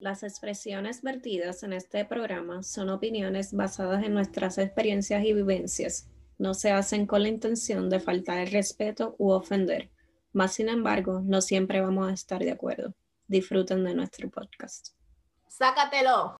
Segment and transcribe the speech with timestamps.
[0.00, 6.08] Las expresiones vertidas en este programa son opiniones basadas en nuestras experiencias y vivencias.
[6.38, 9.90] No se hacen con la intención de faltar el respeto u ofender.
[10.32, 12.94] Más sin embargo, no siempre vamos a estar de acuerdo.
[13.28, 14.94] Disfruten de nuestro podcast.
[15.48, 16.38] ¡Sácatelo!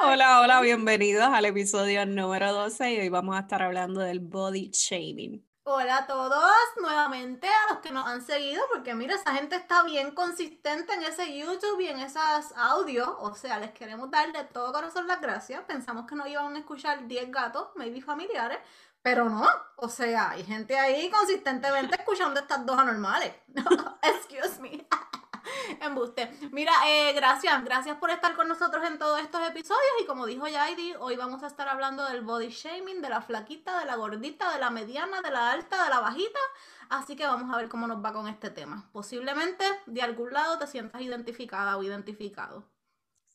[0.00, 4.70] Hola, hola, bienvenidos al episodio número 12 y hoy vamos a estar hablando del body
[4.72, 5.47] shaming.
[5.70, 6.50] Hola a todos,
[6.80, 11.02] nuevamente a los que nos han seguido, porque mira, esa gente está bien consistente en
[11.02, 15.20] ese YouTube y en esas audios, o sea, les queremos dar de todo corazón las
[15.20, 15.62] gracias.
[15.64, 18.58] Pensamos que nos iban a escuchar 10 gatos, maybe familiares,
[19.02, 19.46] pero no,
[19.76, 23.34] o sea, hay gente ahí consistentemente escuchando estas dos anormales.
[24.02, 24.86] Excuse me.
[25.80, 26.30] Embuste.
[26.52, 29.92] Mira, eh, gracias, gracias por estar con nosotros en todos estos episodios.
[30.00, 33.78] Y como dijo Yaidi, hoy vamos a estar hablando del body shaming, de la flaquita,
[33.78, 36.40] de la gordita, de la mediana, de la alta, de la bajita.
[36.88, 38.88] Así que vamos a ver cómo nos va con este tema.
[38.92, 42.64] Posiblemente de algún lado te sientas identificada o identificado.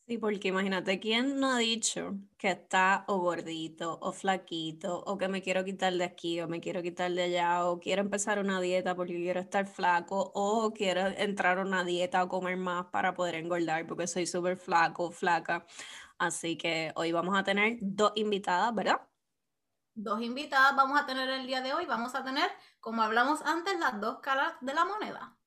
[0.06, 5.28] Sí, porque imagínate, ¿quién no ha dicho que está o gordito o flaquito o que
[5.28, 8.60] me quiero quitar de aquí o me quiero quitar de allá o quiero empezar una
[8.60, 13.14] dieta porque quiero estar flaco o quiero entrar a una dieta o comer más para
[13.14, 15.66] poder engordar porque soy súper flaco o flaca?
[16.18, 19.00] Así que hoy vamos a tener dos invitadas, ¿verdad?
[19.94, 21.86] Dos invitadas vamos a tener el día de hoy.
[21.86, 25.38] Vamos a tener, como hablamos antes, las dos caras de la moneda.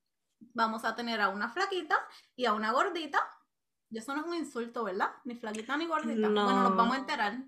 [0.52, 1.96] Vamos a tener a una flaquita
[2.34, 3.37] y a una gordita
[3.90, 5.10] y eso no es un insulto, ¿verdad?
[5.24, 6.28] Ni flaquita ni gordita.
[6.28, 6.44] No.
[6.44, 7.38] Bueno, nos vamos a enterar.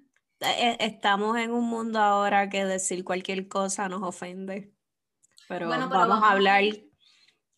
[0.40, 4.72] Eh, estamos en un mundo ahora que decir cualquier cosa nos ofende.
[5.48, 6.62] Pero, vamos, a hablar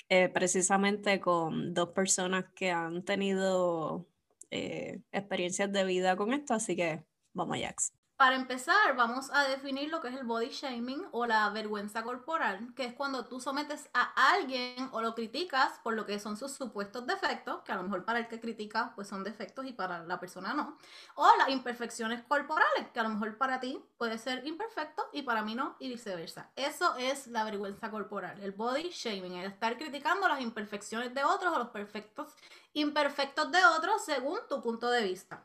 [0.08, 4.08] eh, precisamente con dos personas que han tenido
[4.50, 7.92] eh, experiencias de vida con esto, así que vamos, Jax.
[8.22, 12.72] Para empezar, vamos a definir lo que es el body shaming o la vergüenza corporal,
[12.76, 16.52] que es cuando tú sometes a alguien o lo criticas por lo que son sus
[16.52, 20.04] supuestos defectos, que a lo mejor para el que critica pues son defectos y para
[20.04, 20.78] la persona no,
[21.16, 25.42] o las imperfecciones corporales, que a lo mejor para ti puede ser imperfecto y para
[25.42, 26.48] mí no, y viceversa.
[26.54, 31.52] Eso es la vergüenza corporal, el body shaming, el estar criticando las imperfecciones de otros
[31.52, 32.32] o los perfectos
[32.72, 35.44] imperfectos de otros según tu punto de vista.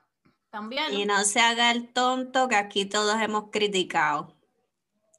[0.92, 4.36] Y no se haga el tonto que aquí todos hemos criticado.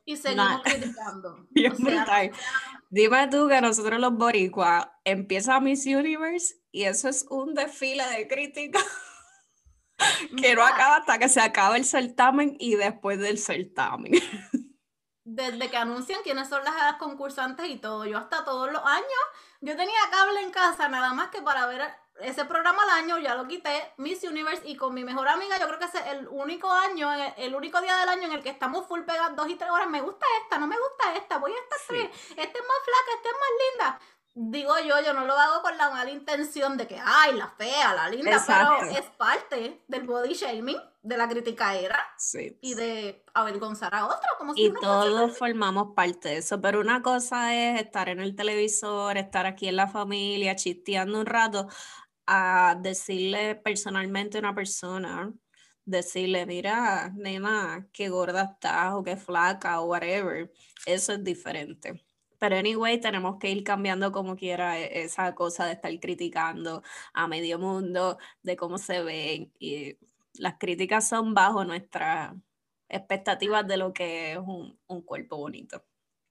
[0.05, 1.47] Y seguimos criticando.
[2.91, 8.27] Dime tú que nosotros los boricuas empieza Miss Universe y eso es un desfile de
[8.27, 8.81] crítica
[10.37, 14.13] que no acaba hasta que se acaba el certamen y después del certamen.
[15.25, 19.07] Desde que anuncian quiénes son las concursantes y todo, yo hasta todos los años,
[19.61, 21.83] yo tenía cable en casa nada más que para ver
[22.21, 25.67] ese programa al año ya lo quité, Miss Universe, y con mi mejor amiga, yo
[25.67, 28.87] creo que es el único año, el, único día del año en el que estamos
[28.87, 29.89] full pegados dos y tres horas.
[29.89, 33.11] Me gusta esta, no me gusta esta, voy a esta tres, esta es más flaca,
[33.17, 34.01] esta es más linda.
[34.41, 37.93] Digo yo, yo no lo hago con la mala intención de que, ay, la fea,
[37.93, 41.99] la linda, pero es parte del body shaming, de la crítica era
[42.61, 44.29] y de avergonzar a otro.
[44.39, 49.17] Como y todos formamos parte de eso, pero una cosa es estar en el televisor,
[49.17, 51.67] estar aquí en la familia, chisteando un rato,
[52.29, 55.33] a decirle personalmente a una persona,
[55.87, 60.53] decirle, mira, nena, qué gorda estás o qué flaca o whatever,
[60.87, 62.05] eso es diferente.
[62.39, 66.83] Pero anyway, tenemos que ir cambiando como quiera e, esa cosa de estar criticando
[67.15, 69.53] a medio mundo, de cómo se ven.
[69.59, 69.97] Y
[70.35, 72.35] las críticas son bajo nuestras
[72.89, 75.83] expectativas de lo que es un, un cuerpo bonito.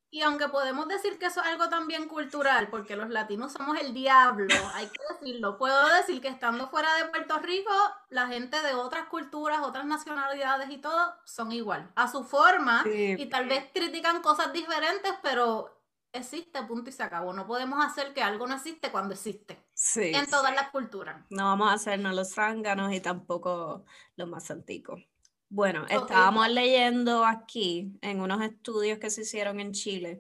[0.10, 3.94] Y aunque podemos decir que eso es algo también cultural, porque los latinos somos el
[3.94, 7.74] diablo, hay que decirlo, puedo decir que estando fuera de Puerto Rico,
[8.10, 13.26] la gente de otras culturas, otras nacionalidades y todo son igual, a su forma, y
[13.28, 15.78] tal vez critican cosas diferentes, pero
[16.14, 17.34] existe, punto y se acabó.
[17.34, 19.66] No podemos hacer que algo no existe cuando existe.
[19.96, 21.26] en todas las culturas.
[21.30, 23.86] No vamos a hacernos los zánganos y tampoco
[24.16, 25.02] los más antiguos.
[25.50, 30.20] Bueno, estábamos leyendo aquí en unos estudios que se hicieron en Chile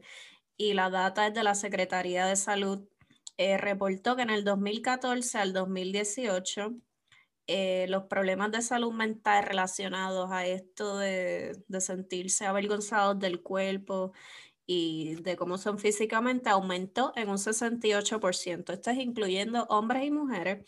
[0.55, 2.87] y la data es de la Secretaría de Salud.
[3.37, 6.75] Eh, reportó que en el 2014 al 2018
[7.47, 14.13] eh, los problemas de salud mental relacionados a esto de, de sentirse avergonzados del cuerpo
[14.65, 18.73] y de cómo son físicamente aumentó en un 68%.
[18.73, 20.65] Esto es incluyendo hombres y mujeres,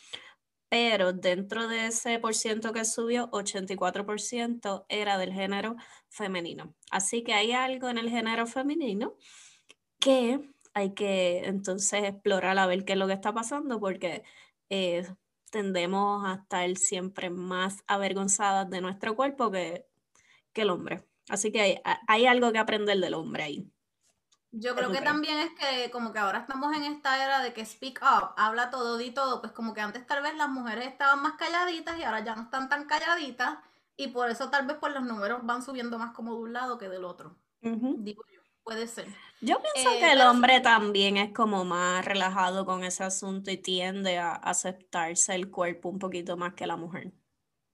[0.69, 5.75] pero dentro de ese por ciento que subió, 84% era del género
[6.10, 6.75] femenino.
[6.92, 9.16] Así que hay algo en el género femenino
[10.00, 10.39] que
[10.74, 14.24] hay que entonces explorar a ver qué es lo que está pasando porque
[14.69, 15.07] eh,
[15.51, 19.88] tendemos a estar siempre más avergonzadas de nuestro cuerpo que,
[20.54, 21.04] que el hombre.
[21.30, 23.71] Así que hay, hay algo que aprender del hombre ahí.
[24.51, 27.66] Yo creo que también es que como que ahora estamos en esta era de que
[27.66, 31.22] speak up, habla todo, di todo, pues como que antes tal vez las mujeres estaban
[31.22, 33.60] más calladitas y ahora ya no están tan calladitas
[33.96, 36.78] y por eso tal vez pues los números van subiendo más como de un lado
[36.80, 37.36] que del otro.
[37.62, 39.07] Digo yo, puede ser.
[39.42, 43.57] Yo pienso eh, que el hombre también es como más relajado con ese asunto y
[43.57, 47.12] tiende a aceptarse el cuerpo un poquito más que la mujer.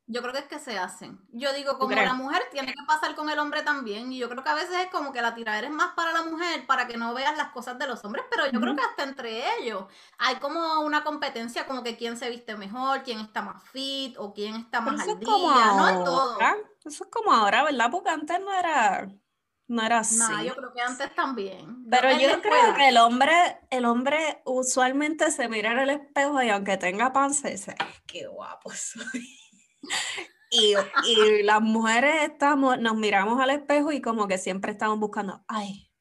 [0.08, 1.20] Yo creo que es que se hacen.
[1.32, 4.14] Yo digo, como la mujer tiene que pasar con el hombre también.
[4.14, 6.22] Y yo creo que a veces es como que la tiradera es más para la
[6.24, 8.24] mujer, para que no veas las cosas de los hombres.
[8.30, 9.86] Pero yo creo que hasta entre ellos
[10.20, 14.32] hay como una competencia, como que quién se viste mejor, quién está más fit o
[14.32, 15.28] quién está más al día.
[15.28, 16.38] no en todo.
[16.86, 17.90] Eso es como ahora, ¿verdad?
[17.90, 19.10] Porque antes no era.
[19.68, 20.20] No era así.
[20.20, 21.84] No, yo creo que antes también.
[21.90, 26.50] Pero yo creo que el hombre, el hombre usualmente se mira en el espejo y
[26.50, 27.74] aunque tenga panza, dice,
[28.06, 29.40] qué guapo soy.
[30.52, 35.44] Y, y, las mujeres estamos, nos miramos al espejo y como que siempre estamos buscando,
[35.48, 35.92] ay,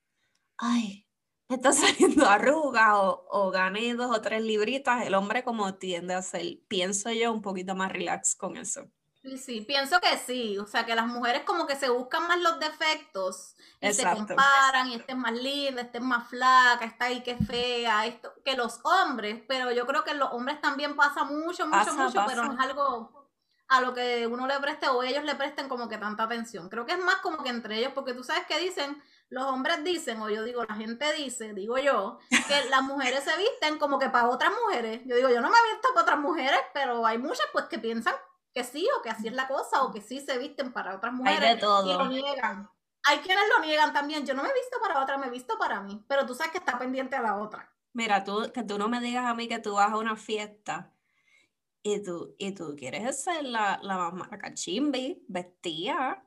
[0.59, 1.05] ay,
[1.49, 5.07] me está saliendo arruga o, o gané dos o tres libritas.
[5.07, 8.89] El hombre como tiende a ser, pienso yo, un poquito más relax con eso.
[9.25, 10.59] Sí, sí, pienso que sí.
[10.59, 14.91] O sea, que las mujeres como que se buscan más los defectos y se comparan
[14.91, 18.55] y este es más linda, este es más flaca, esta ahí que fea, esto, que
[18.55, 19.43] los hombres.
[19.49, 23.24] Pero yo creo que los hombres también pasa mucho, mucho, mucho, pero no es algo
[23.69, 26.69] a lo que uno le preste o ellos le presten como que tanta atención.
[26.69, 29.83] Creo que es más como que entre ellos, porque tú sabes que dicen, los hombres
[29.83, 32.31] dicen, o yo digo, la gente dice, digo yo, que
[32.71, 35.01] las mujeres se visten como que para otras mujeres.
[35.07, 37.79] Yo digo, yo no me he visto para otras mujeres, pero hay muchas pues que
[37.79, 38.15] piensan
[38.53, 41.13] que sí, o que así es la cosa, o que sí se visten para otras
[41.13, 41.41] mujeres.
[41.41, 41.91] Hay de todo.
[41.91, 42.71] Y lo niegan.
[43.07, 44.25] Hay quienes lo niegan también.
[44.25, 46.05] Yo no me he visto para otra, me he visto para mí.
[46.09, 47.71] Pero tú sabes que está pendiente a la otra.
[47.93, 50.94] Mira, tú, que tú no me digas a mí que tú vas a una fiesta
[51.87, 56.25] y tú, y tú quieres ser la, la mamá cachimbi, vestida.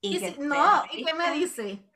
[0.00, 1.88] Y, no, ¿y qué me dice?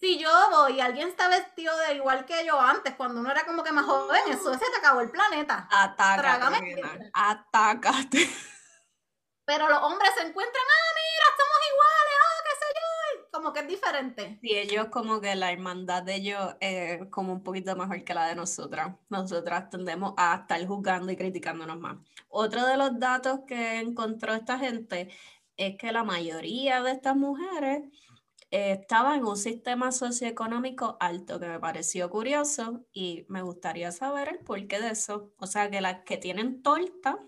[0.00, 3.44] Si yo voy y alguien está vestido de igual que yo antes, cuando uno era
[3.44, 5.68] como que más joven, eso se te acabó el planeta.
[5.70, 7.10] Atácate.
[7.12, 8.30] Atácate.
[9.44, 13.60] Pero los hombres se encuentran, ah, mira, estamos iguales, ah, qué sé yo, como que
[13.60, 14.38] es diferente.
[14.42, 18.26] Y ellos como que la hermandad de ellos es como un poquito mejor que la
[18.26, 18.94] de nosotras.
[19.08, 21.96] Nosotras tendemos a estar juzgando y criticándonos más.
[22.28, 25.08] Otro de los datos que encontró esta gente
[25.56, 27.84] es que la mayoría de estas mujeres
[28.50, 34.28] eh, estaban en un sistema socioeconómico alto, que me pareció curioso y me gustaría saber
[34.28, 35.32] el porqué de eso.
[35.38, 37.18] O sea, que las que tienen torta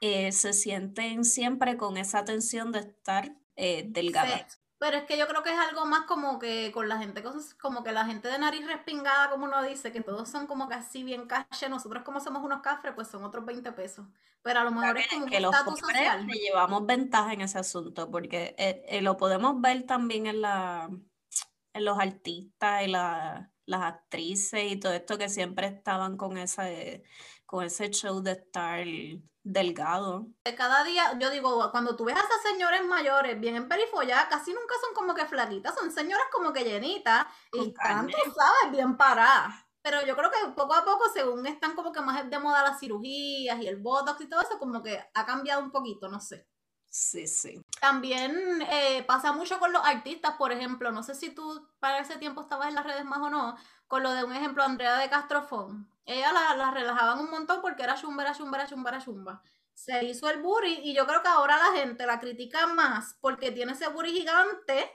[0.00, 4.61] eh, se sienten siempre con esa tensión de estar eh, delgadas.
[4.82, 7.22] Pero es que yo creo que es algo más como que con la gente,
[7.60, 10.74] como que la gente de nariz respingada, como uno dice, que todos son como que
[10.74, 11.68] así bien caché.
[11.68, 14.04] Nosotros como somos unos cafres, pues son otros 20 pesos.
[14.42, 16.26] Pero a lo mejor es como que los social.
[16.26, 20.90] llevamos ventaja en ese asunto, porque eh, eh, lo podemos ver también en, la,
[21.74, 26.64] en los artistas y las actrices y todo esto que siempre estaban con, esa,
[27.46, 28.84] con ese show de estar
[29.42, 30.26] delgado.
[30.56, 34.52] Cada día, yo digo, cuando tú ves a esas señores mayores bien en perifolla, casi
[34.52, 37.74] nunca son como que flaquitas, son señoras como que llenitas y tú
[38.34, 39.54] sabes, bien paradas.
[39.82, 42.78] Pero yo creo que poco a poco, según están como que más de moda las
[42.78, 46.46] cirugías y el botox y todo eso, como que ha cambiado un poquito, no sé.
[46.94, 47.64] Sí, sí.
[47.80, 52.18] También eh, pasa mucho con los artistas, por ejemplo, no sé si tú para ese
[52.18, 53.56] tiempo estabas en las redes más o no,
[53.88, 57.82] con lo de un ejemplo, Andrea de Castrofón ella la, la, relajaban un montón porque
[57.82, 59.42] era chumba, era chumba, era chumba, era chumba.
[59.72, 63.52] Se hizo el booty y yo creo que ahora la gente la critica más porque
[63.52, 64.90] tiene ese booty gigante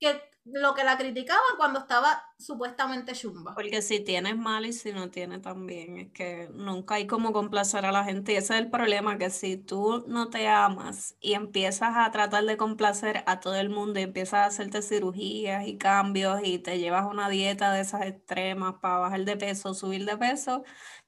[0.00, 3.54] que lo que la criticaban cuando estaba supuestamente chumba.
[3.54, 7.86] Porque si tienes mal y si no tiene también, es que nunca hay como complacer
[7.86, 11.32] a la gente y ese es el problema, que si tú no te amas y
[11.32, 15.78] empiezas a tratar de complacer a todo el mundo y empiezas a hacerte cirugías y
[15.78, 20.18] cambios y te llevas una dieta de esas extremas para bajar de peso, subir de
[20.18, 20.62] peso,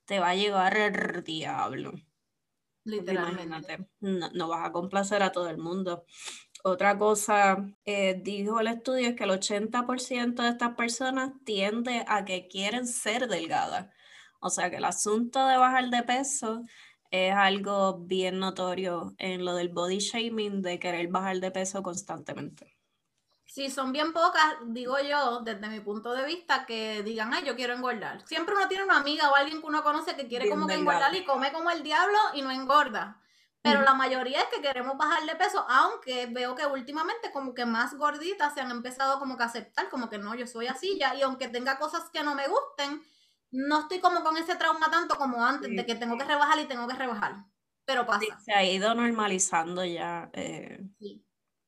[0.07, 1.93] te va a llevar el diablo.
[2.85, 3.88] Literalmente.
[3.99, 6.05] no, no vas a complacer a todo el mundo.
[6.68, 12.25] Otra cosa, eh, dijo el estudio, es que el 80% de estas personas tiende a
[12.25, 13.87] que quieren ser delgadas.
[14.40, 16.64] O sea que el asunto de bajar de peso
[17.12, 22.76] es algo bien notorio en lo del body shaming, de querer bajar de peso constantemente.
[23.44, 27.54] Sí, son bien pocas, digo yo, desde mi punto de vista, que digan, ay, yo
[27.54, 28.26] quiero engordar.
[28.26, 31.14] Siempre uno tiene una amiga o alguien que uno conoce que quiere como que engordar
[31.14, 33.23] y come como el diablo y no engorda.
[33.70, 37.66] Pero la mayoría es que queremos bajar de peso, aunque veo que últimamente como que
[37.66, 40.99] más gorditas se han empezado como que a aceptar, como que no, yo soy así
[40.99, 43.02] ya, y aunque tenga cosas que no me gusten,
[43.50, 46.66] no estoy como con ese trauma tanto como antes, de que tengo que rebajar y
[46.66, 47.44] tengo que rebajar.
[47.85, 48.38] Pero pasa.
[48.44, 50.28] se ha ido normalizando ya.
[50.32, 50.80] Eh,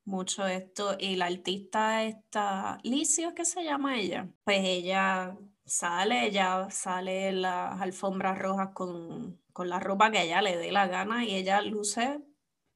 [0.08, 0.96] mucho esto.
[0.98, 4.28] Y la artista esta, Licio, ¿qué se llama ella?
[4.42, 5.36] Pues ella
[5.68, 10.86] sale, ella sale las alfombras rojas con, con la ropa que ella le dé la
[10.86, 12.20] gana y ella luce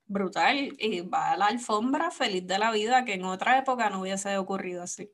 [0.06, 4.00] brutal y va a la alfombra feliz de la vida que en otra época no
[4.00, 5.10] hubiese ocurrido así.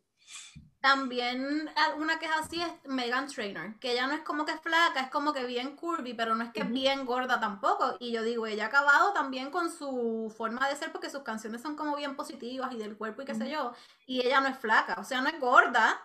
[0.81, 4.53] También ah, una que es así es Megan Trainer, que ella no es como que
[4.53, 7.97] es flaca, es como que bien curvy, pero no es que es bien gorda tampoco.
[7.99, 11.63] Y yo digo, ella ha acabado también con su forma de ser porque sus canciones
[11.63, 13.73] son como bien positivas y del cuerpo y qué sé yo.
[14.07, 16.01] Y ella no es flaca, o sea, no es gorda.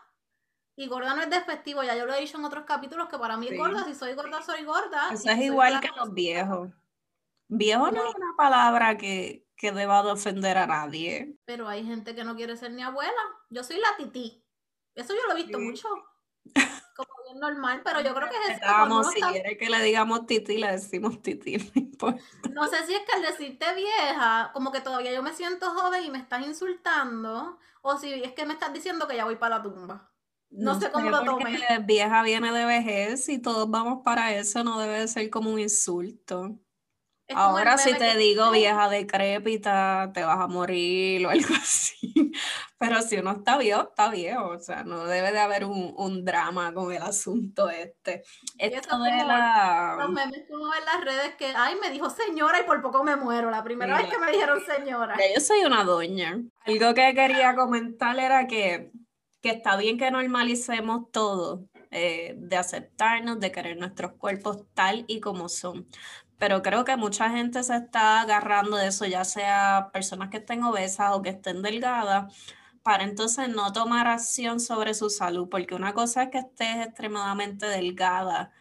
[0.76, 3.38] Y gorda no es despectivo, ya yo lo he dicho en otros capítulos que para
[3.38, 5.12] mí es gorda, si soy gorda, soy gorda.
[5.12, 6.70] Eso es igual que los viejos.
[7.48, 11.38] Viejo no es una palabra que, que deba de ofender a nadie.
[11.46, 13.12] Pero hay gente que no quiere ser ni abuela.
[13.50, 14.44] Yo soy la tití.
[14.96, 15.88] Eso yo lo he visto mucho.
[16.96, 19.04] Como bien normal, pero yo creo que es eso.
[19.12, 21.58] si quiere que le digamos titi, le decimos titi,
[22.54, 26.04] no sé si es que al decirte vieja, como que todavía yo me siento joven
[26.04, 29.58] y me estás insultando, o si es que me estás diciendo que ya voy para
[29.58, 30.13] la tumba.
[30.56, 31.62] No, sé cómo lo tomes.
[31.86, 36.60] Vieja viene de vejez y todos vamos para eso, no debe ser como un insulto.
[37.36, 42.32] Ahora si te digo vieja decrépita, te vas a morir o algo así.
[42.78, 44.50] Pero si uno está viejo, está viejo.
[44.50, 48.24] O sea, no debe de haber un, drama con el asunto este.
[48.58, 49.96] Esto de la...
[50.00, 53.16] Los memes como en las redes que, ay, me dijo señora y por poco me
[53.16, 53.50] muero.
[53.50, 55.16] La primera vez que me dijeron señora.
[55.34, 56.42] Yo soy una doña.
[56.66, 58.92] Algo que quería comentar era que,
[59.44, 61.68] que está bien que normalicemos todo.
[61.96, 65.88] Eh, de aceptarnos, de querer nuestros cuerpos tal y como son
[66.44, 70.62] pero creo que mucha gente se está agarrando de eso, ya sea personas que estén
[70.64, 72.34] obesas o que estén delgadas,
[72.84, 77.66] para entonces no tomar acción sobre su salud, porque una cosa es que estés extremadamente
[77.68, 78.52] delgada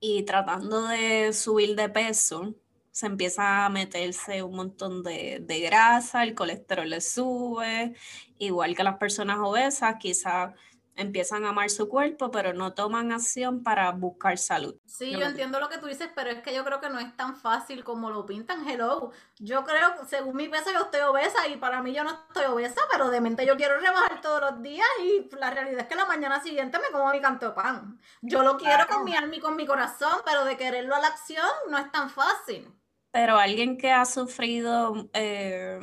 [0.00, 2.54] y tratando de subir de peso,
[2.92, 7.94] se empieza a meterse un montón de, de grasa, el colesterol le sube,
[8.38, 10.52] igual que las personas obesas, quizás
[10.94, 14.76] empiezan a amar su cuerpo, pero no toman acción para buscar salud.
[14.86, 17.16] Sí, yo entiendo lo que tú dices, pero es que yo creo que no es
[17.16, 18.68] tan fácil como lo pintan.
[18.68, 22.44] Hello, yo creo, según mi peso, yo estoy obesa y para mí yo no estoy
[22.44, 25.96] obesa, pero de mente yo quiero rebajar todos los días y la realidad es que
[25.96, 27.98] la mañana siguiente me como mi canto de pan.
[28.20, 31.08] Yo lo quiero con mi alma y con mi corazón, pero de quererlo a la
[31.08, 32.70] acción no es tan fácil.
[33.12, 35.80] Pero alguien que ha sufrido eh,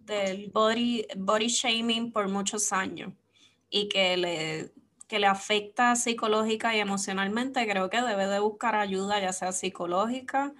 [0.00, 3.12] del body, body shaming por muchos años
[3.70, 4.72] y que le,
[5.08, 10.54] que le afecta psicológica y emocionalmente, creo que debe de buscar ayuda, ya sea psicológica,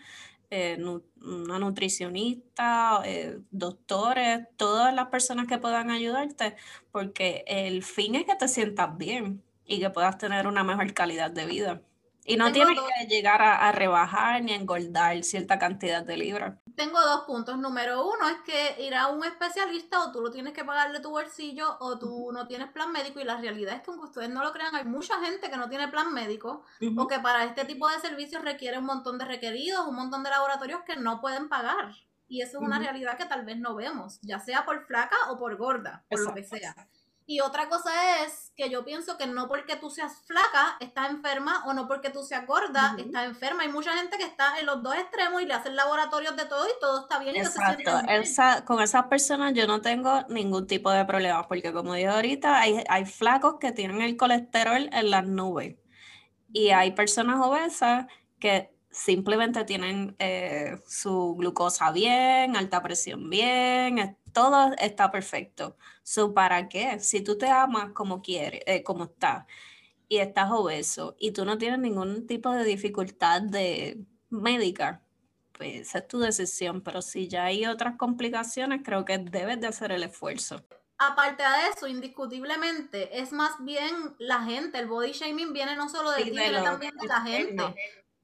[0.50, 0.78] eh,
[1.22, 6.56] una nutricionista, eh, doctores, todas las personas que puedan ayudarte,
[6.92, 11.30] porque el fin es que te sientas bien y que puedas tener una mejor calidad
[11.30, 11.82] de vida.
[12.28, 16.58] Y no tienes que llegar a, rebajar ni a engordar cierta cantidad de libras.
[16.76, 17.58] Tengo dos puntos.
[17.58, 21.00] Número uno es que ir a un especialista o tú lo tienes que pagar de
[21.00, 24.28] tu bolsillo o tú no tienes plan médico y la realidad es que aunque ustedes
[24.28, 26.62] no lo crean, hay mucha gente que no tiene plan médico
[26.96, 30.30] o que para este tipo de servicios requiere un montón de requeridos, un montón de
[30.30, 31.94] laboratorios que no pueden pagar.
[32.28, 35.38] Y eso es una realidad que tal vez no vemos, ya sea por flaca o
[35.38, 36.74] por gorda, por lo que sea.
[37.30, 37.90] Y otra cosa
[38.24, 42.08] es que yo pienso que no porque tú seas flaca estás enferma o no porque
[42.08, 43.64] tú seas gorda estás enferma.
[43.64, 46.66] Hay mucha gente que está en los dos extremos y le hacen laboratorios de todo
[46.66, 47.36] y todo está bien.
[47.36, 48.64] Exacto.
[48.64, 52.82] con esas personas yo no tengo ningún tipo de problema porque como dije ahorita, hay,
[52.88, 55.76] hay flacos que tienen el colesterol en las nubes
[56.50, 58.06] y hay personas obesas
[58.38, 65.76] que simplemente tienen eh, su glucosa bien, alta presión bien, todo está perfecto.
[66.02, 67.00] So, ¿Para qué?
[67.00, 69.46] Si tú te amas como quieres, eh, como estás,
[70.08, 73.98] y estás obeso, y tú no tienes ningún tipo de dificultad de
[74.30, 75.02] médica,
[75.52, 76.82] pues es tu decisión.
[76.82, 80.64] Pero si ya hay otras complicaciones, creo que debes de hacer el esfuerzo.
[80.98, 86.10] Aparte de eso, indiscutiblemente, es más bien la gente, el body shaming viene no solo
[86.12, 87.74] de ti, viene también de la gente.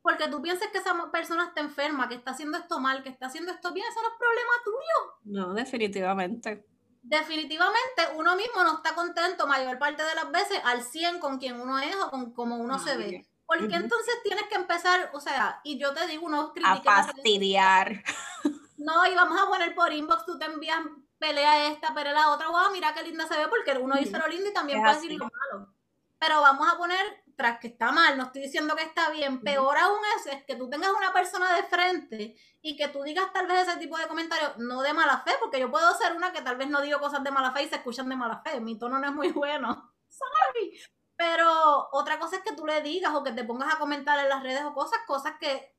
[0.04, 3.24] Porque tú piensas que esa persona está enferma, que está haciendo esto mal, que está
[3.24, 5.46] haciendo esto bien, eso no es problema tuyo.
[5.46, 6.66] No, definitivamente.
[7.00, 11.58] Definitivamente uno mismo no está contento mayor parte de las veces al 100 con quien
[11.58, 13.26] uno es o con cómo uno se ve.
[13.46, 16.98] Porque qué entonces tienes que empezar, o sea, y yo te digo, uno critica.
[16.98, 18.02] A fastidiar.
[18.76, 20.80] No, y vamos a poner por inbox, tú te envías
[21.18, 24.28] pelea esta, pelea la otra, wow, mira qué linda se ve, porque uno dice lo
[24.28, 25.72] lindo y también puede decir lo malo.
[26.18, 29.76] Pero vamos a poner tras que está mal, no estoy diciendo que está bien, peor
[29.76, 33.46] aún es, es que tú tengas una persona de frente y que tú digas tal
[33.46, 36.42] vez ese tipo de comentarios, no de mala fe, porque yo puedo ser una que
[36.42, 38.78] tal vez no digo cosas de mala fe y se escuchan de mala fe, mi
[38.78, 40.78] tono no es muy bueno, sorry.
[41.16, 44.28] Pero otra cosa es que tú le digas o que te pongas a comentar en
[44.28, 45.73] las redes o cosas, cosas que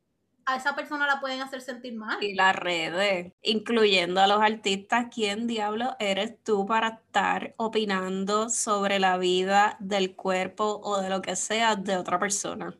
[0.45, 2.23] a esa persona la pueden hacer sentir mal.
[2.23, 8.99] Y las redes, incluyendo a los artistas, ¿quién diablo eres tú para estar opinando sobre
[8.99, 12.77] la vida del cuerpo o de lo que sea de otra persona?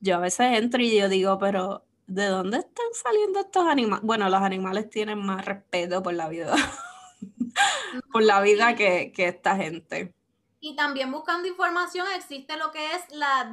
[0.00, 4.04] Yo a veces entro y yo digo, pero ¿de dónde están saliendo estos animales?
[4.04, 6.54] Bueno, los animales tienen más respeto por la vida,
[8.12, 10.12] por la vida que, que esta gente.
[10.58, 13.44] Y también buscando información existe lo que es la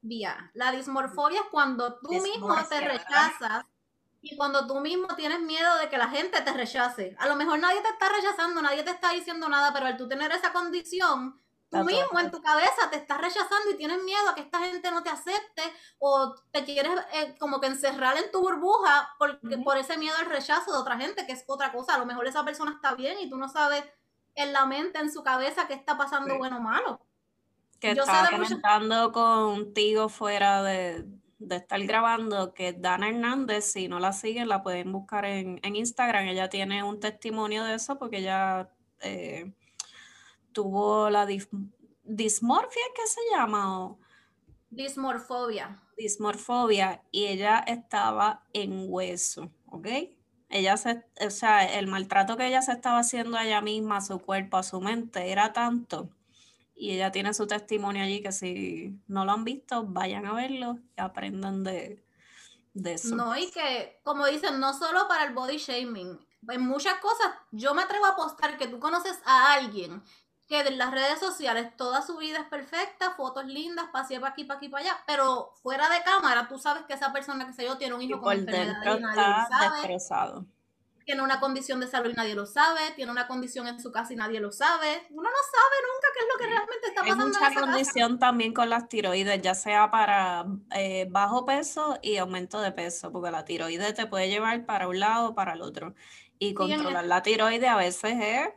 [0.00, 0.50] dismorfobia.
[0.54, 3.64] La dismorfobia es cuando tú mismo te rechazas
[4.20, 7.16] y cuando tú mismo tienes miedo de que la gente te rechace.
[7.18, 10.08] A lo mejor nadie te está rechazando, nadie te está diciendo nada, pero al tú
[10.08, 11.40] tener esa condición,
[11.70, 14.90] tú mismo en tu cabeza te estás rechazando y tienes miedo a que esta gente
[14.90, 15.62] no te acepte
[15.98, 20.26] o te quieres eh, como que encerrar en tu burbuja porque, por ese miedo al
[20.26, 21.94] rechazo de otra gente, que es otra cosa.
[21.94, 23.84] A lo mejor esa persona está bien y tú no sabes
[24.34, 27.00] en la mente, en su cabeza, qué está pasando bueno o malo.
[27.80, 31.06] Que estaba comentando contigo fuera de,
[31.50, 36.26] estar grabando que Dana Hernández, si no la siguen, la pueden buscar en, Instagram.
[36.26, 38.70] Ella tiene un testimonio de eso porque ella
[39.00, 39.52] eh,
[40.52, 43.96] tuvo la dismorfia, ¿qué se llama?
[44.70, 45.82] Dismorfobia.
[45.96, 49.86] Dismorfobia y ella estaba en hueso, ¿ok?
[50.50, 54.00] ella se, o sea, el maltrato que ella se estaba haciendo a ella misma, a
[54.00, 56.08] su cuerpo, a su mente, era tanto.
[56.78, 60.78] Y ella tiene su testimonio allí que si no lo han visto, vayan a verlo
[60.96, 62.04] y aprendan de,
[62.72, 63.16] de eso.
[63.16, 66.18] No, y que, como dicen, no solo para el body shaming,
[66.48, 70.02] en muchas cosas, yo me atrevo a apostar que tú conoces a alguien
[70.46, 74.44] que en las redes sociales toda su vida es perfecta, fotos lindas, pasea para aquí,
[74.44, 77.66] para aquí, para allá, pero fuera de cámara tú sabes que esa persona, que sé
[77.66, 80.48] yo, tiene un hijo con enfermedad y nadie lo sabe.
[81.08, 84.12] Tiene una condición de salud y nadie lo sabe, tiene una condición en su casa
[84.12, 85.06] y nadie lo sabe.
[85.08, 87.24] Uno no sabe nunca qué es lo que realmente está pasando.
[87.24, 90.44] Hay mucha condición también con las tiroides, ya sea para
[90.76, 95.00] eh, bajo peso y aumento de peso, porque la tiroides te puede llevar para un
[95.00, 95.94] lado o para el otro.
[96.38, 98.48] Y controlar la tiroides a veces es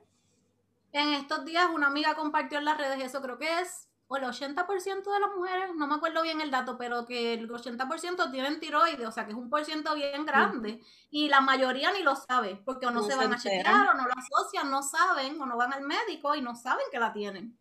[0.92, 4.24] en estos días una amiga compartió en las redes, eso creo que es o el
[4.24, 8.60] 80% de las mujeres, no me acuerdo bien el dato, pero que el 80% tienen
[8.60, 10.82] tiroides, o sea que es un por ciento bien grande.
[11.10, 14.06] Y la mayoría ni lo sabe, porque o no, se van a chequear, o no
[14.06, 17.58] lo asocian, no saben, o no van al médico y no saben que la tienen.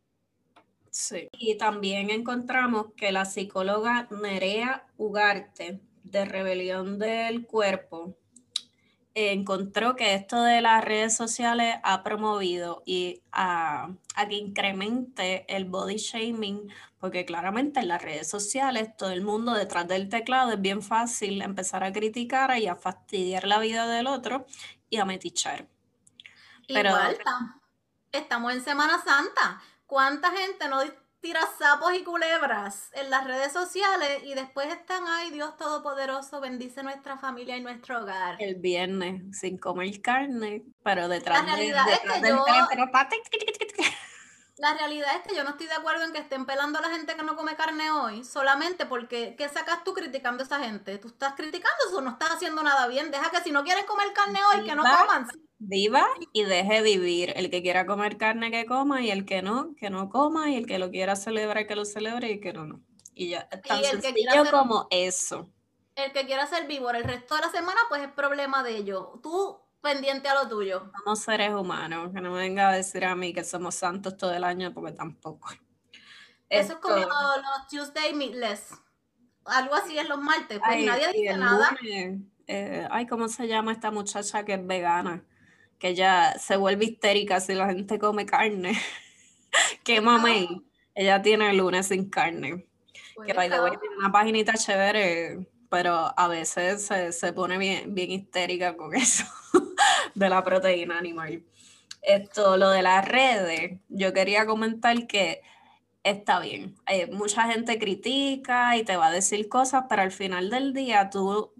[0.90, 1.28] Sí.
[1.30, 8.16] Y también encontramos que la psicóloga Nerea Ugarte, de Rebelión del Cuerpo,
[9.28, 13.90] encontró que esto de las redes sociales ha promovido y a,
[14.28, 19.86] que incremente el body shaming, porque claramente en las redes sociales todo el mundo detrás
[19.88, 24.46] del teclado es bien fácil empezar a criticar y a fastidiar la vida del otro
[24.88, 25.68] y a metichar.
[26.68, 26.96] Pero,
[28.12, 29.60] estamos en Semana Santa.
[29.86, 30.80] ¿Cuánta gente no
[31.20, 36.82] tira sapos y culebras en las redes sociales y después están, ay Dios Todopoderoso, bendice
[36.82, 38.36] nuestra familia y nuestro hogar.
[38.38, 42.44] El viernes sin comer carne, pero detrás la realidad es que yo,
[44.60, 46.90] La realidad es que yo no estoy de acuerdo en que estén pelando a la
[46.90, 50.98] gente que no come carne hoy, solamente porque, ¿qué sacas tú criticando a esa gente?
[50.98, 54.12] Tú estás criticando eso, no estás haciendo nada bien, deja que si no quieren comer
[54.12, 55.26] carne hoy, que no coman
[55.60, 57.32] viva y deje vivir.
[57.36, 60.56] El que quiera comer carne, que coma, y el que no, que no coma, y
[60.56, 62.80] el que lo quiera celebrar, que lo celebre, y el que no, no.
[63.14, 65.48] Y ya, tan sencillo como eso.
[65.94, 69.08] El que quiera ser víbora el resto de la semana, pues es problema de ellos.
[69.22, 70.90] Tú pendiente a lo tuyo.
[71.04, 74.32] Somos seres humanos, que no me venga a decir a mí que somos santos todo
[74.32, 75.48] el año, porque tampoco.
[76.48, 78.74] Eso es como los, Tuesday Meatless.
[79.44, 81.76] Algo así es los martes, pues nadie dice nada.
[82.46, 85.24] Eh, ay, ¿cómo se llama esta muchacha que es vegana?
[85.80, 88.78] que ella se vuelve histérica si la gente come carne.
[89.82, 90.62] que mamey,
[90.94, 92.66] ella tiene el lunes sin carne.
[93.26, 98.76] que by the tiene una paginita chévere, pero a veces se, pone bien, bien histérica
[98.76, 99.24] con eso
[100.14, 101.42] de la proteína animal.
[102.02, 105.42] Esto, lo de las redes, yo quería comentar que
[106.02, 106.76] está bien.
[106.86, 111.10] Eh, mucha gente critica y te va a decir cosas, pero al final del día
[111.10, 111.52] tú,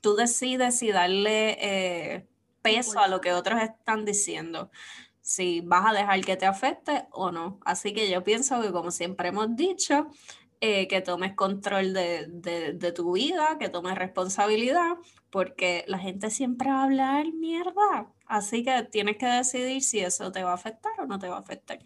[0.00, 2.26] tú decides si darle eh,
[2.62, 4.70] peso a lo que otros están diciendo,
[5.20, 7.60] si vas a dejar que te afecte o no.
[7.64, 10.08] Así que yo pienso que como siempre hemos dicho,
[10.60, 14.96] eh, que tomes control de, tu vida, que tomes responsabilidad,
[15.30, 18.12] porque la gente siempre va a hablar mierda.
[18.26, 21.36] Así que tienes que decidir si eso te va a afectar o no te va
[21.36, 21.78] a afectar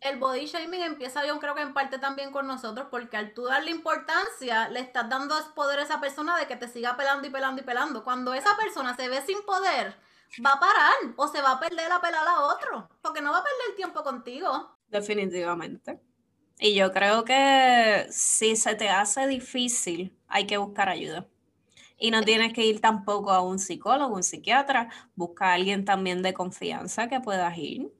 [0.00, 3.44] el body shaming empieza yo creo que en parte también con nosotros, porque al tú
[3.44, 7.30] darle importancia, le estás dando poder a esa persona de que te siga pelando y
[7.30, 8.04] pelando y pelando.
[8.04, 9.96] Cuando esa persona se ve sin poder,
[10.44, 13.38] va a parar o se va a perder a pelar a otro, porque no va
[13.38, 14.78] a perder el tiempo contigo.
[14.86, 16.00] Definitivamente.
[16.60, 21.26] Y yo creo que si se te hace difícil, hay que buscar ayuda.
[21.98, 26.22] Y no tienes que ir tampoco a un psicólogo, un psiquiatra, busca a alguien también
[26.22, 27.92] de confianza que puedas ir.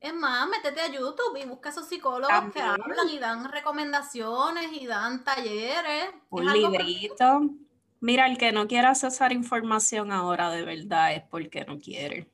[0.00, 4.72] Es más, métete a YouTube y busca a esos psicólogos que hablan y dan recomendaciones
[4.72, 6.10] y dan talleres.
[6.30, 7.50] Un librito.
[8.00, 12.30] Mira, el que no quiera accesar información ahora de verdad es porque no quiere.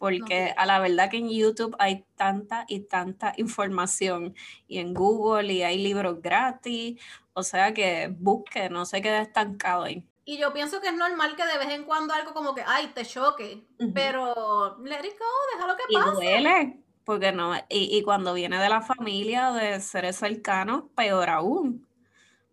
[0.00, 4.34] Porque a la verdad que en YouTube hay tanta y tanta información
[4.66, 6.98] y en Google y hay libros gratis.
[7.34, 10.02] O sea que busque, no se quede estancado ahí.
[10.24, 12.92] Y yo pienso que es normal que de vez en cuando algo como que, ay,
[12.94, 13.62] te choque.
[13.92, 16.08] Pero let it go, déjalo que pase.
[16.08, 21.86] Y duele, porque no, y, cuando viene de la familia, de seres cercanos, peor aún.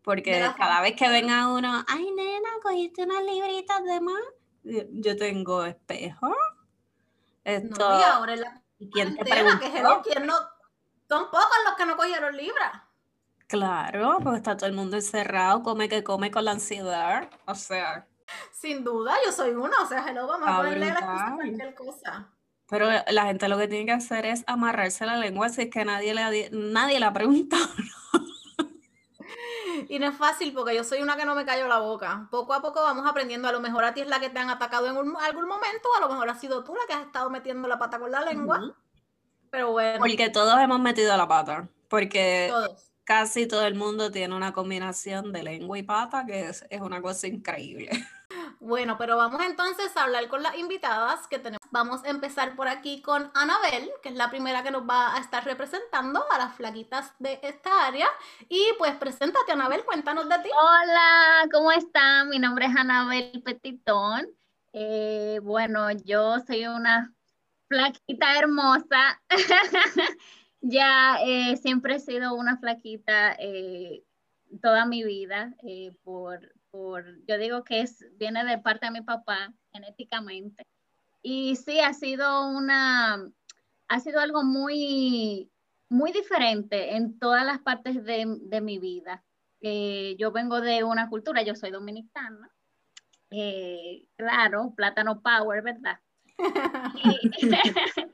[0.02, 4.22] Porque cada vez que venga uno, ay nena, cogiste unas libritas de más.
[4.92, 6.36] Yo tengo espejo.
[7.48, 9.24] Esto, no, y ahora la ¿y quién te?
[9.24, 9.32] Que
[10.04, 10.36] ¿quién no,
[11.08, 12.82] son pocos los que no cogieron libras.
[13.48, 17.30] Claro, porque está todo el mundo encerrado, come que come con la ansiedad.
[17.46, 18.06] O sea.
[18.52, 22.30] Sin duda, yo soy uno, o sea, hello, vamos a ponerle la cualquier cosa.
[22.70, 25.86] Pero la gente lo que tiene que hacer es amarrarse la lengua si es que
[25.86, 27.56] nadie le, nadie la pregunta.
[29.90, 32.28] Y no es fácil porque yo soy una que no me callo la boca.
[32.32, 33.48] Poco a poco vamos aprendiendo.
[33.48, 36.02] A lo mejor a ti es la que te han atacado en algún momento, a
[36.02, 38.76] lo mejor ha sido tú la que has estado metiendo la pata con la lengua.
[39.50, 40.00] Pero bueno.
[40.00, 41.68] Porque todos hemos metido la pata.
[41.88, 42.52] Porque
[43.04, 47.02] casi todo el mundo tiene una combinación de lengua y pata que es, es una
[47.02, 47.90] cosa increíble.
[48.60, 51.62] Bueno, pero vamos entonces a hablar con las invitadas que tenemos.
[51.70, 55.20] Vamos a empezar por aquí con Anabel, que es la primera que nos va a
[55.20, 58.08] estar representando a las flaquitas de esta área.
[58.50, 60.50] Y pues preséntate, Anabel, cuéntanos de ti.
[60.60, 62.30] Hola, ¿cómo están?
[62.30, 64.28] Mi nombre es Anabel Petitón.
[64.74, 67.14] Eh, bueno, yo soy una
[67.68, 69.22] flaquita hermosa.
[70.62, 74.04] ya eh, siempre he sido una flaquita eh,
[74.62, 75.54] toda mi vida
[76.04, 80.66] por yo digo que es, viene de parte de mi papá genéticamente.
[81.22, 83.30] Y sí, ha sido una,
[83.88, 85.52] ha sido algo muy,
[85.90, 89.24] muy diferente en todas las partes de, mi vida.
[89.62, 92.50] Eh, yo vengo de una cultura, yo soy dominicana.
[93.32, 96.00] Eh, claro, plátano power, ¿verdad?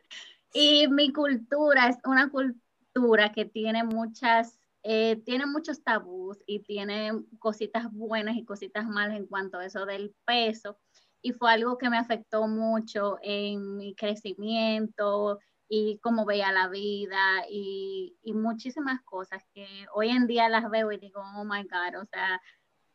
[0.53, 7.11] y mi cultura es una cultura que tiene muchas eh, tiene muchos tabús y tiene
[7.39, 10.77] cositas buenas y cositas malas en cuanto a eso del peso.
[11.21, 17.45] Y fue algo que me afectó mucho en mi crecimiento y cómo veía la vida
[17.49, 22.05] y, muchísimas cosas que hoy en día las veo y digo, oh my God, o
[22.05, 22.41] sea,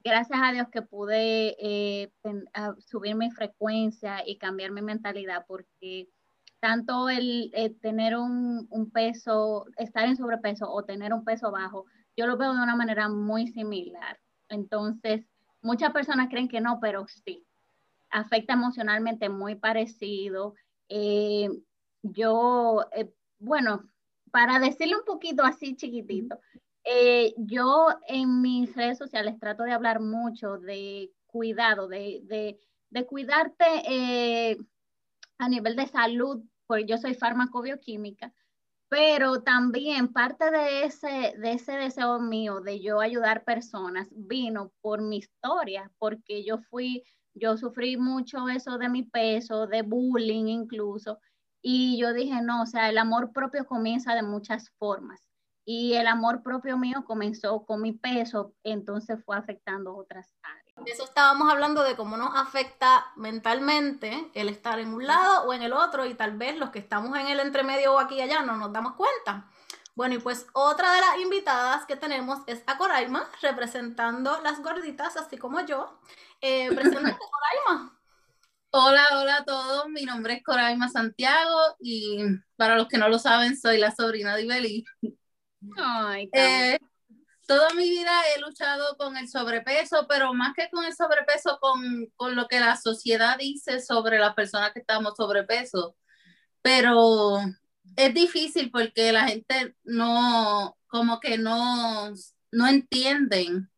[0.05, 2.13] gracias a Dios que pude eh,
[2.81, 6.09] subir mi frecuencia y cambiar mi mentalidad porque
[6.61, 12.37] tanto el, tener un, peso, estar en sobrepeso o tener un peso bajo, yo lo
[12.37, 14.19] veo de una manera muy similar.
[14.49, 15.25] Entonces,
[15.63, 17.45] muchas personas creen que no, pero sí,
[18.11, 20.55] afecta emocionalmente muy parecido.
[20.89, 21.49] Eh,
[22.03, 23.89] yo, eh, bueno,
[24.33, 26.41] para decirle un poquito así chiquitito,
[26.85, 32.59] eh, yo en mis redes sociales trato de hablar mucho de cuidado, de, de,
[32.91, 34.57] de cuidarte
[35.39, 38.33] a nivel de salud, porque yo soy farmacobioquímica,
[38.89, 45.03] pero también parte de ese, de ese deseo mío de yo ayudar personas vino por
[45.03, 51.19] mi historia, porque yo fui, yo sufrí mucho eso de mi peso, de bullying incluso,
[51.63, 55.21] y yo dije, no, o sea, el amor propio comienza de muchas formas.
[55.65, 60.68] Y el amor propio mío comenzó con mi peso, entonces fue afectando otras áreas.
[60.85, 65.53] De eso estábamos hablando de cómo nos afecta mentalmente el estar en un lado o
[65.53, 68.21] en el otro y tal vez los que estamos en el entremedio o aquí y
[68.21, 69.51] allá no nos damos cuenta.
[69.95, 75.17] Bueno, y pues otra de las invitadas que tenemos es a Coraima, representando las gorditas,
[75.17, 75.99] así como yo.
[76.41, 77.99] Eh, preséntate, Coraima.
[78.71, 79.89] Hola, hola a todos.
[79.89, 82.19] Mi nombre es Coraima Santiago y
[82.55, 84.85] para los que no lo saben, soy la sobrina de Ibeli.
[85.77, 86.79] Ay, eh,
[87.49, 92.07] toda mi vida he luchado con el sobrepeso, pero más que con el sobrepeso, con,
[92.17, 95.97] con lo que la sociedad dice sobre las personas que estamos sobrepeso.
[96.63, 97.39] Pero
[97.97, 102.13] es difícil porque la gente no, como que no,
[102.53, 103.71] no entienden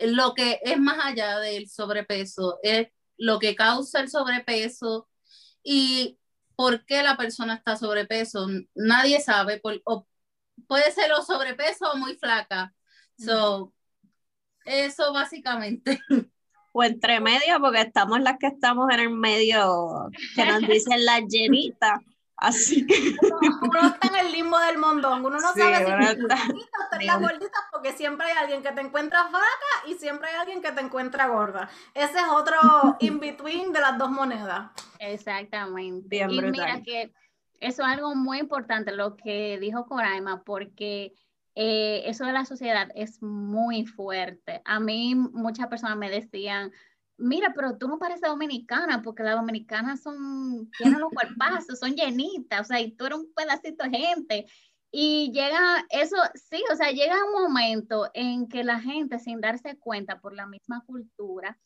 [0.00, 5.08] lo que es más allá del sobrepeso, es lo que causa el sobrepeso
[5.62, 6.18] y
[6.56, 8.48] por qué la persona está sobrepeso.
[8.74, 9.62] Nadie sabe,
[10.66, 12.74] puede ser o sobrepeso o muy flaca
[13.18, 13.72] So,
[14.64, 16.00] eso básicamente.
[16.72, 21.20] O entre medio, porque estamos las que estamos en el medio, que nos dicen las
[21.28, 22.00] llenitas.
[22.42, 23.14] Así que.
[23.60, 25.24] Uno, está en el limbo del mondón.
[25.24, 29.94] Uno no sabe si estás gordita porque siempre hay alguien que te encuentra flaca y
[29.94, 31.68] siempre hay alguien que te encuentra gorda.
[31.94, 32.56] Ese es otro
[33.00, 34.70] in-between de las dos monedas.
[34.98, 36.16] Exactamente.
[36.16, 37.12] y mira que
[37.60, 41.12] eso es algo muy importante lo que dijo Coraima, porque
[41.54, 44.62] eh, eso de la sociedad es muy fuerte.
[44.64, 46.72] A mí muchas personas me decían,
[47.18, 52.62] mira, pero tú no pareces dominicana, porque las dominicanas son, tienen los cuerpazos, son llenitas,
[52.62, 54.46] o sea, y tú eres un pedacito de gente.
[54.90, 59.78] Y llega eso, sí, o sea, llega un momento en que la gente, sin darse
[59.78, 61.58] cuenta por la misma cultura,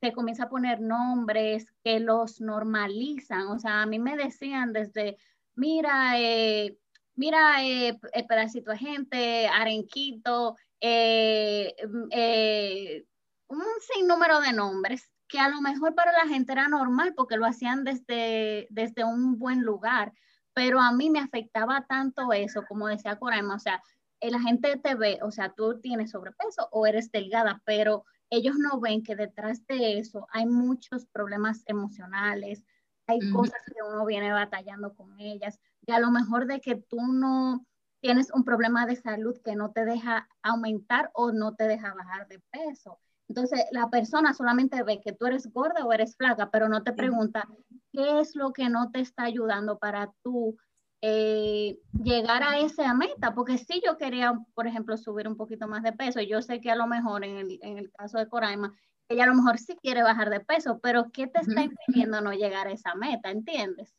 [0.00, 3.48] se comienza a poner nombres que los normalizan.
[3.48, 5.16] O sea, a mí me decían desde,
[5.54, 6.76] mira, eh,
[7.16, 13.04] mira, eh, el pedacito de gente, arenquito, eh, mm, eh,
[13.48, 13.62] un
[13.94, 17.84] sinnúmero de nombres que a lo mejor para la gente era normal porque lo hacían
[17.84, 20.12] desde, desde un buen lugar,
[20.52, 23.82] pero a mí me afectaba tanto eso, como decía Coraima, o sea,
[24.20, 28.80] la gente te ve, o sea, tú tienes sobrepeso o eres delgada, pero ellos no
[28.80, 32.64] ven que detrás de eso hay muchos problemas emocionales,
[33.06, 37.00] hay cosas que uno viene batallando con ellas, y a lo mejor de que tú
[37.00, 37.66] no
[38.00, 42.28] tienes un problema de salud que no te deja aumentar o no te deja bajar
[42.28, 42.98] de peso.
[43.28, 46.92] Entonces, la persona solamente ve que tú eres gorda o eres flaca, pero no te
[46.92, 47.48] pregunta
[47.92, 50.56] qué es lo que no te está ayudando para tú
[51.00, 53.34] eh, llegar a esa meta.
[53.34, 56.70] Porque si yo quería, por ejemplo, subir un poquito más de peso, yo sé que
[56.70, 58.74] a lo mejor en el, en el caso de Coraima,
[59.08, 62.32] ella a lo mejor sí quiere bajar de peso, pero ¿qué te está impidiendo no
[62.32, 63.30] llegar a esa meta?
[63.30, 63.94] ¿Entiendes?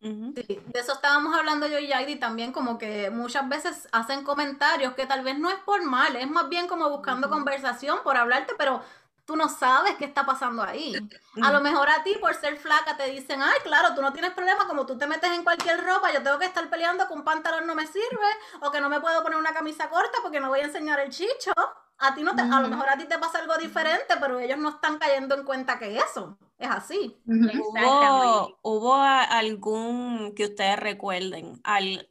[0.00, 4.92] Sí, de eso estábamos hablando yo y Jaidi también, como que muchas veces hacen comentarios
[4.92, 8.52] que tal vez no es por mal, es más bien como buscando conversación por hablarte,
[8.58, 8.82] pero
[9.24, 10.94] tú no sabes qué está pasando ahí.
[11.42, 14.32] A lo mejor a ti, por ser flaca, te dicen, ay, claro, tú no tienes
[14.32, 17.24] problema, como tú te metes en cualquier ropa, yo tengo que estar peleando que un
[17.24, 18.28] pantalón no me sirve,
[18.60, 21.10] o que no me puedo poner una camisa corta porque no voy a enseñar el
[21.10, 21.52] chicho.
[21.96, 24.58] A ti no te, a lo mejor a ti te pasa algo diferente, pero ellos
[24.58, 27.16] no están cayendo en cuenta que eso es así.
[27.24, 31.62] ¿Hubo, ¿Hubo, algún que ustedes recuerden,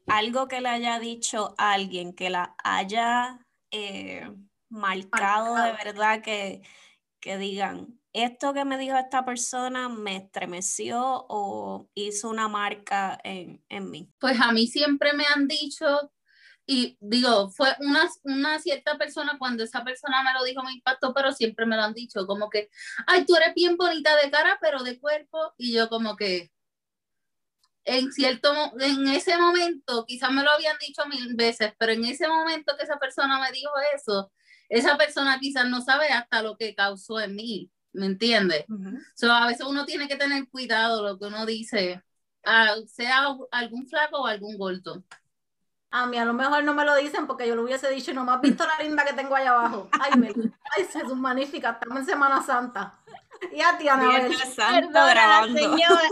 [0.08, 3.40] algo que le haya dicho a alguien que la haya
[3.72, 4.32] eh,
[4.70, 6.64] marcado, de verdad que,
[7.24, 13.64] que digan, esto que me dijo esta persona me estremeció o hizo una marca en,
[13.70, 14.12] en mí?
[14.20, 16.12] Pues a mí siempre me han dicho
[16.66, 21.14] y digo, fue una, una cierta persona, cuando esa persona me lo dijo, me impactó,
[21.14, 22.70] pero siempre me lo han dicho, como que,
[23.08, 26.52] ay, tú eres bien bonita de cara, pero de cuerpo, y yo como que,
[27.86, 32.28] en cierto, en ese momento, quizás me lo habían dicho mil veces, pero en ese
[32.28, 34.30] momento que esa persona me dijo eso,
[34.74, 38.66] esa persona quizás no sabe hasta lo que causó en mí, ¿me entiendes?
[39.22, 42.02] a veces uno tiene que tener cuidado lo que uno dice,
[42.44, 45.04] ah, sea algún flaco o algún gordo.
[45.92, 48.14] A mí a lo mejor no me lo dicen porque yo lo hubiese dicho y
[48.16, 49.90] no me has visto la linda que tengo allá abajo.
[49.92, 50.28] Ay, me,
[50.76, 53.00] ay Jesús, magnífica, estamos en Semana Santa.
[53.52, 53.86] Y a ti,
[55.54, 56.10] señora.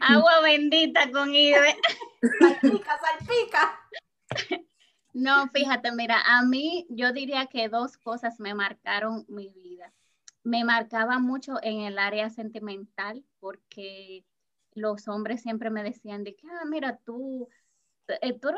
[0.00, 1.76] Agua bendita con Ibe.
[2.40, 3.80] Salpica, salpica.
[5.16, 9.90] No, fíjate, mira, a mí yo diría que dos cosas me marcaron mi vida.
[10.44, 14.26] Me marcaba mucho en el área sentimental porque
[14.74, 17.48] los hombres siempre me decían de que, ah, mira, tú
[18.08, 18.50] eh, tú,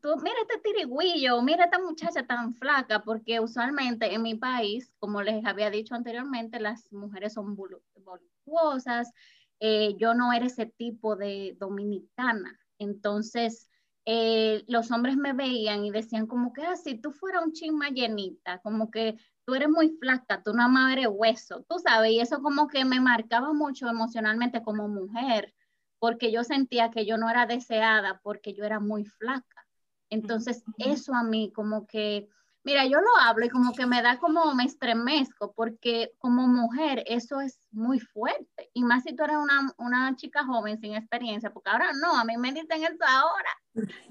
[0.00, 5.20] tú, mira este tirigüillo, mira esta muchacha tan flaca, porque usualmente en mi país, como
[5.20, 9.12] les había dicho anteriormente, las mujeres son voluptuosas,
[9.60, 13.68] eh, yo no era ese tipo de dominicana, entonces
[14.04, 17.88] eh, los hombres me veían y decían como que, ah, si tú fueras un chisma
[17.88, 22.20] llenita, como que tú eres muy flaca, tú nada más eres hueso, tú sabes, y
[22.20, 25.54] eso como que me marcaba mucho emocionalmente como mujer,
[25.98, 29.66] porque yo sentía que yo no era deseada porque yo era muy flaca.
[30.10, 32.28] Entonces, eso a mí como que,
[32.64, 37.02] mira, yo lo hablo y como que me da como, me estremezco, porque como mujer
[37.06, 38.70] eso es muy fuerte.
[38.74, 42.24] Y más si tú eres una, una chica joven sin experiencia, porque ahora no, a
[42.24, 43.50] mí me dicen eso ahora.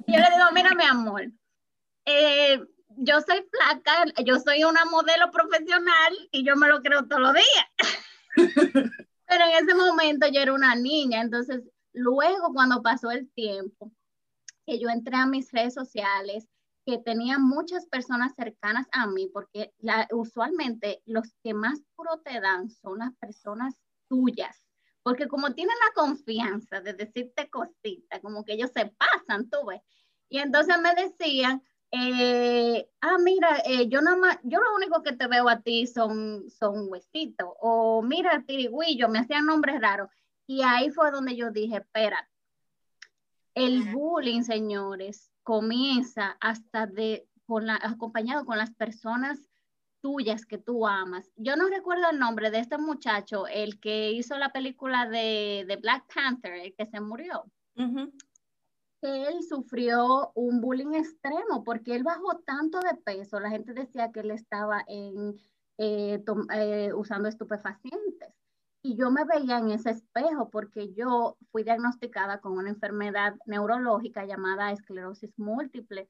[0.06, 1.32] Y yo le digo, mira, mi amor,
[2.06, 2.60] eh,
[2.98, 7.34] yo soy flaca, yo soy una modelo profesional y yo me lo creo todos los
[7.34, 7.98] días.
[9.28, 11.62] Pero en ese momento yo era una niña, entonces
[11.94, 13.92] Luego, cuando pasó el tiempo,
[14.66, 16.48] que yo entré a mis redes sociales,
[16.86, 19.74] que tenía muchas personas cercanas a mí, porque
[20.12, 23.76] usualmente los que más puro te dan son las personas
[24.08, 24.66] tuyas,
[25.04, 29.82] porque como tienen la confianza de decirte cositas, como que ellos se pasan, tú ves.
[30.30, 35.14] Y entonces me decían, eh, ah, mira, eh, yo nada más, yo lo único que
[35.14, 40.10] te veo a ti son, son huesitos, o mira, tirigüillo, me hacían nombres raros.
[40.48, 42.28] Y ahí fue donde yo dije, espera,
[43.54, 49.38] El bullying, señores, comienza hasta de, con la, acompañado con las personas
[50.00, 51.30] tuyas que tú amas.
[51.36, 55.76] Yo no recuerdo el nombre de este muchacho, el que hizo la película de, de
[55.76, 57.44] Black Panther, el que se murió.
[59.02, 63.38] Él sufrió un bullying extremo porque él bajó tanto de peso.
[63.42, 65.38] La gente decía que él estaba en,
[65.80, 68.11] eh, eh, usando estupefacientes.
[68.84, 74.26] Y yo me veía en ese espejo porque yo fui diagnosticada con una enfermedad neurológica
[74.26, 76.10] llamada esclerosis múltiple.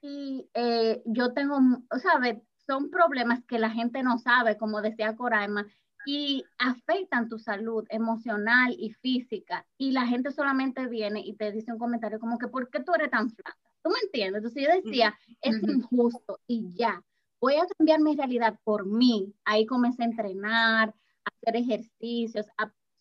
[0.00, 1.58] Y eh, yo tengo,
[2.02, 2.38] ¿sabes?
[2.66, 5.66] son problemas que la gente no sabe, como decía Coraima,
[6.04, 9.66] y afectan tu salud emocional y física.
[9.78, 12.92] Y la gente solamente viene y te dice un comentario como que, ¿por qué tú
[12.94, 13.56] eres tan flaca?
[13.82, 14.38] ¿Tú me entiendes?
[14.38, 17.02] Entonces yo decía, es injusto y ya,
[17.40, 19.34] voy a cambiar mi realidad por mí.
[19.44, 22.46] Ahí comencé a entrenar, hacer ejercicios,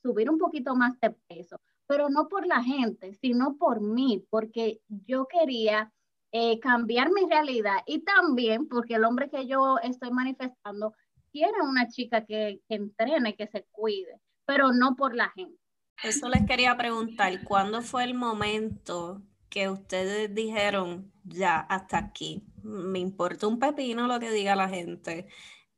[0.01, 1.57] subir un poquito más de peso,
[1.87, 5.91] pero no por la gente, sino por mí, porque yo quería
[6.31, 10.93] eh, cambiar mi realidad y también porque el hombre que yo estoy manifestando
[11.31, 15.59] quiere una chica que, que entrene, que se cuide, pero no por la gente.
[16.03, 22.99] Eso les quería preguntar, ¿cuándo fue el momento que ustedes dijeron, ya, hasta aquí, me
[22.99, 25.27] importa un pepino lo que diga la gente,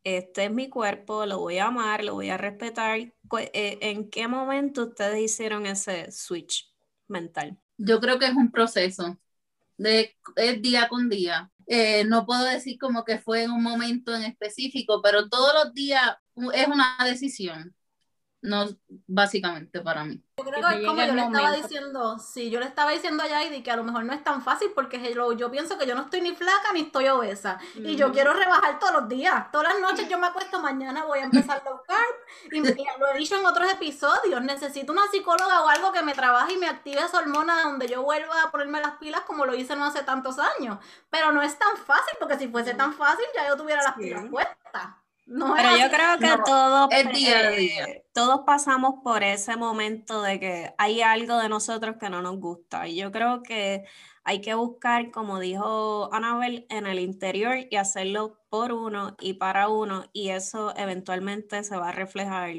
[0.04, 3.00] este es mi cuerpo, lo voy a amar, lo voy a respetar?
[3.00, 3.14] Eh,
[3.82, 6.72] ¿En qué momento ustedes hicieron ese switch
[7.08, 7.58] mental?
[7.78, 9.18] Yo creo que es un proceso
[9.78, 11.52] es día con día.
[11.66, 15.74] Eh, no puedo decir como que fue en un momento en específico, pero todos los
[15.74, 16.18] días
[16.54, 17.76] es una decisión
[18.44, 18.68] no
[19.08, 20.22] básicamente para mí.
[20.38, 23.28] Yo creo que es como yo le estaba diciendo, sí, yo le estaba diciendo a
[23.28, 25.96] Yaidi que a lo mejor no es tan fácil porque yo, yo pienso que yo
[25.96, 27.58] no estoy ni flaca ni estoy obesa.
[27.76, 31.20] Y yo quiero rebajar todos los días, todas las noches yo me acuesto, mañana voy
[31.20, 32.16] a empezar low carb.
[32.52, 36.54] Y, lo he dicho en otros episodios, necesito una psicóloga o algo que me trabaje
[36.54, 39.76] y me active esa hormona donde yo vuelva a ponerme las pilas como lo hice
[39.78, 40.80] no hace tantos años,
[41.10, 44.26] pero no es tan fácil porque si fuese tan fácil ya yo tuviera las pilas
[44.30, 45.03] puestas.
[45.26, 51.38] Pero yo creo que todos, eh, todos pasamos por ese momento de que hay algo
[51.38, 52.88] de nosotros que no nos gusta.
[52.88, 53.86] Y yo creo que
[54.26, 59.70] hay que buscar, como dijo Anabel, en el interior y hacerlo por uno y para
[59.70, 60.06] uno.
[60.12, 62.54] Y eso eventualmente se va a reflejar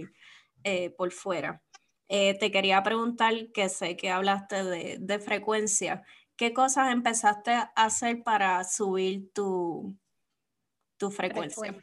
[0.62, 1.62] eh, por fuera.
[2.08, 6.02] Eh, te quería preguntar, que sé que hablaste de, de frecuencia,
[6.36, 9.96] ¿qué cosas empezaste a hacer para subir tu,
[10.96, 11.74] tu frecuencia.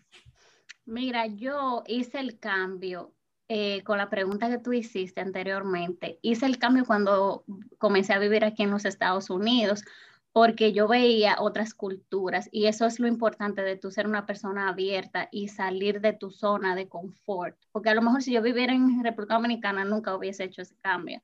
[0.86, 3.13] Mira, yo hice el cambio
[3.48, 6.20] eh, con la pregunta que tú hiciste anteriormente.
[6.22, 7.44] Hice el cambio cuando
[7.78, 9.84] comencé a vivir aquí en los Estados Unidos
[10.34, 14.70] porque yo veía otras culturas y eso es lo importante de tú ser una persona
[14.70, 18.74] abierta y salir de tu zona de confort, porque a lo mejor si yo viviera
[18.74, 21.22] en República Dominicana nunca hubiese hecho ese cambio.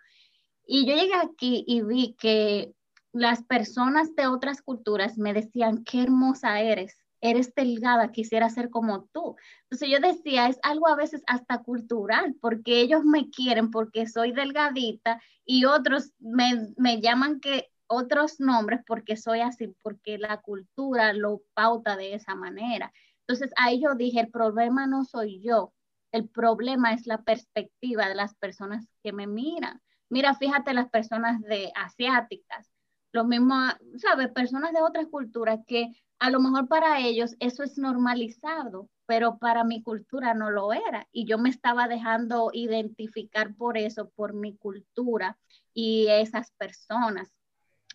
[0.65, 2.73] Y yo llegué aquí y vi que
[3.13, 9.05] las personas de otras culturas me decían, qué hermosa eres, eres delgada, quisiera ser como
[9.11, 9.35] tú.
[9.63, 14.31] Entonces yo decía, es algo a veces hasta cultural, porque ellos me quieren porque soy
[14.31, 21.13] delgadita y otros me, me llaman que otros nombres porque soy así, porque la cultura
[21.13, 22.91] lo pauta de esa manera.
[23.21, 25.73] Entonces ahí yo dije, el problema no soy yo,
[26.11, 29.81] el problema es la perspectiva de las personas que me miran.
[30.09, 32.71] Mira, fíjate las personas de asiáticas,
[33.11, 34.29] los mismos, ¿sabes?
[34.29, 39.63] Personas de otras culturas que a lo mejor para ellos eso es normalizado, pero para
[39.63, 41.07] mi cultura no lo era.
[41.11, 45.37] Y yo me estaba dejando identificar por eso, por mi cultura
[45.73, 47.31] y esas personas.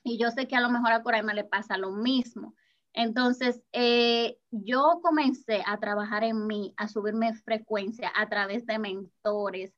[0.04, 2.54] Y yo sé que a lo mejor a Coraima le pasa lo mismo.
[2.92, 9.72] Entonces, eh, yo comencé a trabajar en mí, a subirme frecuencia a través de mentores,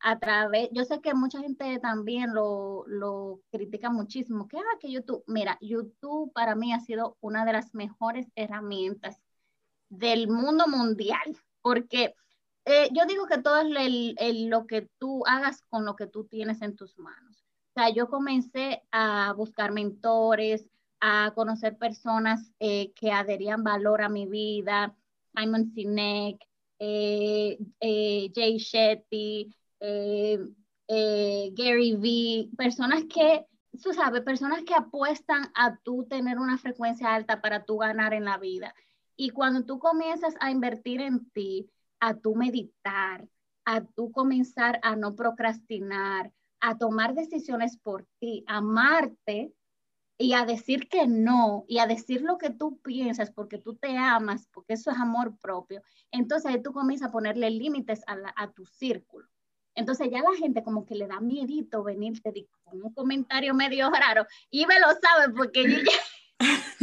[0.00, 4.90] a través, yo sé que mucha gente también lo, lo critica muchísimo, que, ah, que
[4.90, 9.20] YouTube, mira, YouTube para mí ha sido una de las mejores herramientas
[9.88, 12.14] del mundo mundial, porque
[12.64, 16.24] eh, yo digo que todo es el, lo que tú hagas con lo que tú
[16.24, 17.44] tienes en tus manos.
[17.70, 20.66] O sea, yo comencé a buscar mentores,
[21.00, 24.94] a conocer personas eh, que adherían valor a mi vida,
[25.34, 26.44] Simon Sinek,
[26.78, 30.38] eh, Jay Shetty, eh,
[30.88, 33.46] eh, Gary Vee, personas que,
[33.82, 38.24] tú sabes, personas que apuestan a tú tener una frecuencia alta para tú ganar en
[38.24, 38.74] la vida.
[39.16, 43.28] Y cuando tú comienzas a invertir en ti, a tú meditar,
[43.64, 49.52] a tú comenzar a no procrastinar, a tomar decisiones por ti, a amarte
[50.16, 53.96] y a decir que no y a decir lo que tú piensas porque tú te
[53.96, 55.82] amas, porque eso es amor propio.
[56.10, 59.28] Entonces ahí tú comienzas a ponerle límites a, a tu círculo.
[59.78, 64.26] Entonces ya la gente como que le da miedito venirte con un comentario medio raro.
[64.50, 65.92] Y me lo sabe porque yo ya...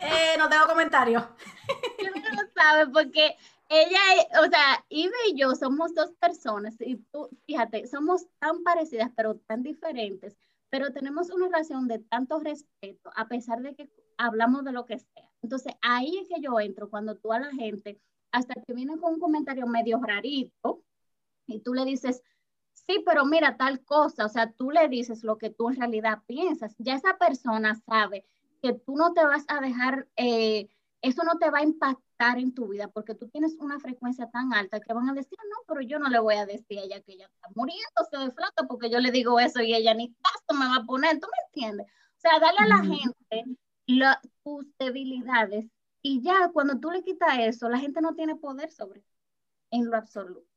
[0.00, 1.28] eh, no tengo comentario.
[2.14, 3.36] me lo sabe porque
[3.68, 4.00] ella,
[4.42, 9.36] o sea, Ibe y yo somos dos personas y tú, fíjate, somos tan parecidas pero
[9.46, 10.34] tan diferentes,
[10.70, 14.98] pero tenemos una relación de tanto respeto a pesar de que hablamos de lo que
[14.98, 15.30] sea.
[15.42, 18.00] Entonces ahí es que yo entro cuando tú a la gente,
[18.32, 20.82] hasta que viene con un comentario medio rarito
[21.46, 22.22] y tú le dices,
[22.72, 26.22] sí, pero mira tal cosa, o sea, tú le dices lo que tú en realidad
[26.26, 28.24] piensas, ya esa persona sabe
[28.62, 30.08] que tú no te vas a dejar...
[30.16, 30.68] Eh,
[31.02, 34.52] eso no te va a impactar en tu vida porque tú tienes una frecuencia tan
[34.52, 37.00] alta que van a decir, no, pero yo no le voy a decir a ella
[37.02, 40.58] que ella está muriéndose de flaca porque yo le digo eso y ella ni caso
[40.58, 41.86] me va a poner, ¿tú me entiendes?
[41.86, 43.58] O sea, dale a la gente
[44.42, 45.66] tus debilidades
[46.02, 49.04] y ya cuando tú le quitas eso, la gente no tiene poder sobre
[49.70, 50.55] en lo absoluto.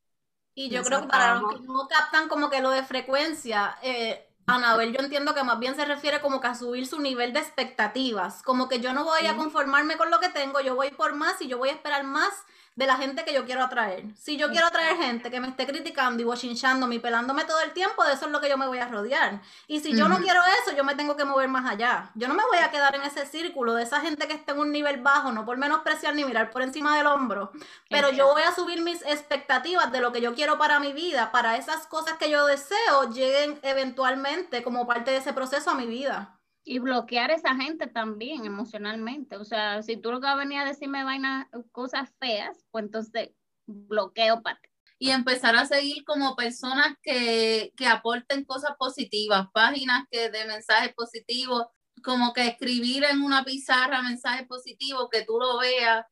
[0.55, 4.29] Y yo creo que para los que no captan como que lo de frecuencia, eh,
[4.45, 7.39] Anabel, yo entiendo que más bien se refiere como que a subir su nivel de
[7.39, 11.15] expectativas, como que yo no voy a conformarme con lo que tengo, yo voy por
[11.15, 12.33] más y yo voy a esperar más
[12.79, 14.05] de la gente que yo quiero atraer.
[14.15, 17.73] Si yo quiero atraer gente que me esté criticando y bochinchando y pelándome todo el
[17.73, 19.41] tiempo, de eso es lo que yo me voy a rodear.
[19.67, 22.09] Y si yo no quiero eso, yo me tengo que mover más allá.
[22.15, 24.59] Yo no me voy a quedar en ese círculo de esa gente que está en
[24.59, 27.51] un nivel bajo, no por menospreciar ni mirar por encima del hombro,
[27.89, 31.33] pero yo voy a subir mis expectativas de lo que yo quiero para mi vida,
[31.33, 35.85] para esas cosas que yo deseo lleguen eventualmente como parte de ese proceso a mi
[35.85, 36.38] vida.
[36.63, 39.37] Y bloquear a esa gente también emocionalmente.
[39.37, 42.85] O sea, si tú lo que vas a venir a decirme vainas, cosas feas, pues
[42.85, 43.31] entonces
[43.65, 44.69] bloqueo para ti.
[45.01, 50.93] Y empezar a seguir como personas que, que aporten cosas positivas, páginas que de mensajes
[50.93, 51.67] positivos,
[52.03, 56.05] como que escribir en una pizarra mensajes positivos, que tú lo veas,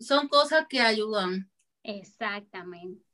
[0.00, 1.50] son cosas que ayudan.
[1.82, 3.04] Exactamente.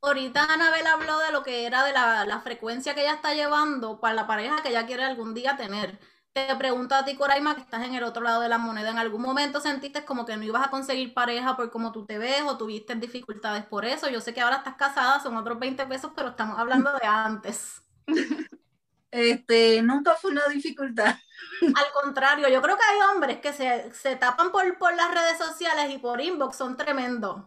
[0.00, 4.00] Ahorita Anabel habló de lo que era de la, la, frecuencia que ella está llevando
[4.00, 5.98] para la pareja que ella quiere algún día tener.
[6.46, 8.98] Te pregunto a ti, Coraima, que estás en el otro lado de la moneda, ¿en
[8.98, 12.42] algún momento sentiste como que no ibas a conseguir pareja por cómo tú te ves
[12.46, 14.08] o tuviste dificultades por eso?
[14.08, 17.82] Yo sé que ahora estás casada, son otros 20 pesos, pero estamos hablando de antes.
[19.10, 21.16] Este, nunca fue una dificultad.
[21.62, 25.38] Al contrario, yo creo que hay hombres que se, se tapan por, por las redes
[25.38, 27.42] sociales y por inbox, son tremendos.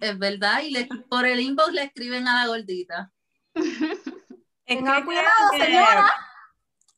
[0.00, 3.12] Es verdad, y le, por el inbox le escriben a la gordita.
[4.64, 6.10] Tengan cuidado, señora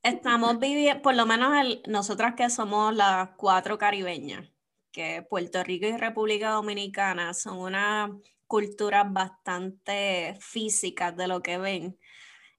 [0.09, 1.53] estamos viviendo, por lo menos
[1.87, 4.49] nosotras que somos las cuatro caribeñas,
[4.93, 11.99] que Puerto Rico y República Dominicana son una cultura bastante físicas de lo que ven.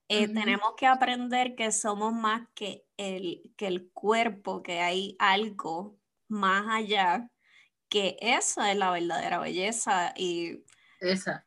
[0.08, 5.98] Eh, tenemos que aprender que somos más que el, que el cuerpo, que hay algo
[6.28, 7.30] más allá,
[7.88, 10.64] que eso es la verdadera belleza y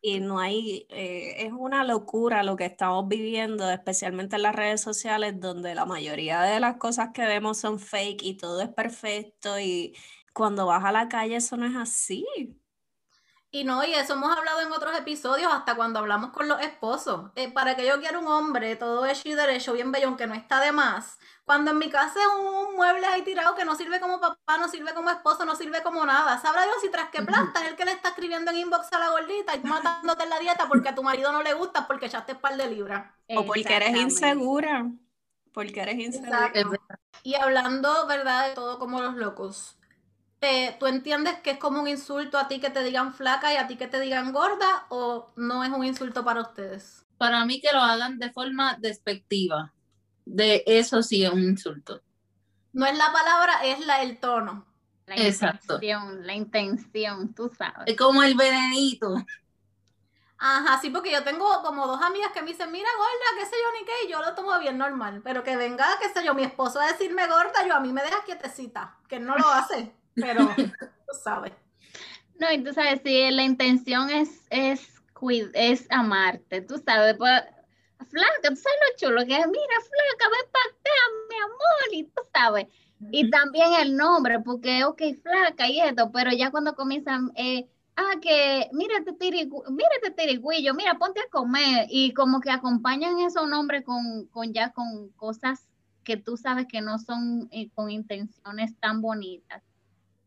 [0.02, 4.82] y no hay, eh, es una locura lo que estamos viviendo, especialmente en las redes
[4.82, 9.60] sociales, donde la mayoría de las cosas que vemos son fake y todo es perfecto
[9.60, 9.96] y
[10.34, 12.26] cuando vas a la calle eso no es así.
[13.54, 17.32] Y no, y eso hemos hablado en otros episodios, hasta cuando hablamos con los esposos.
[17.36, 20.34] Eh, para que yo quiera un hombre todo hecho y derecho, bien bello, aunque no
[20.34, 24.00] está de más, cuando en mi casa es un mueble ahí tirado que no sirve
[24.00, 26.40] como papá, no sirve como esposo, no sirve como nada.
[26.40, 29.00] Sabrá Dios si tras que planta es el que le está escribiendo en inbox a
[29.00, 32.06] la gordita y matándote en la dieta porque a tu marido no le gusta porque
[32.06, 33.12] echaste par de libras.
[33.36, 34.90] O porque eres insegura.
[35.52, 36.54] Porque eres insegura.
[37.24, 38.48] Y hablando, ¿verdad?
[38.48, 39.78] De todo como los locos.
[40.80, 43.68] ¿Tú entiendes que es como un insulto a ti que te digan flaca y a
[43.68, 47.06] ti que te digan gorda o no es un insulto para ustedes?
[47.20, 49.72] Para mí que lo hagan de forma despectiva
[50.26, 52.02] de eso sí es un insulto.
[52.74, 54.66] No es la palabra, es la, el tono.
[55.06, 55.76] La Exacto.
[55.76, 57.84] intención, la intención, tú sabes.
[57.86, 59.16] Es como el venenito.
[60.38, 63.56] Ajá, sí, porque yo tengo como dos amigas que me dicen, mira, gorda, qué sé
[63.62, 65.22] yo, ni qué, y yo lo tomo bien normal.
[65.24, 68.02] Pero que venga, qué sé yo, mi esposo a decirme gorda, yo a mí me
[68.02, 71.54] deja quietecita, que no lo hace, pero tú sabes.
[72.40, 74.92] No, y tú sabes, sí, la intención es, es,
[75.54, 77.44] es amarte, tú sabes, pues
[78.10, 80.92] flaca, tú sabes lo chulo que es, mira, flaca, ven para acá,
[81.30, 82.68] mi amor, y tú sabes.
[83.12, 88.16] Y también el nombre, porque, ok, flaca y esto, pero ya cuando comienzan, eh, ah,
[88.22, 94.28] que, mírate, mírate, tirigüillo, mira, ponte a comer, y como que acompañan esos nombres con,
[94.28, 95.68] con ya con cosas
[96.04, 99.64] que tú sabes que no son eh, con intenciones tan bonitas.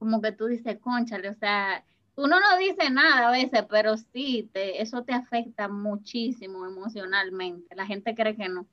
[0.05, 1.83] Como que tú dices, conchale, o sea,
[2.17, 7.75] uno no dice nada a veces, pero sí, te, eso te afecta muchísimo emocionalmente.
[7.75, 8.67] La gente cree que no.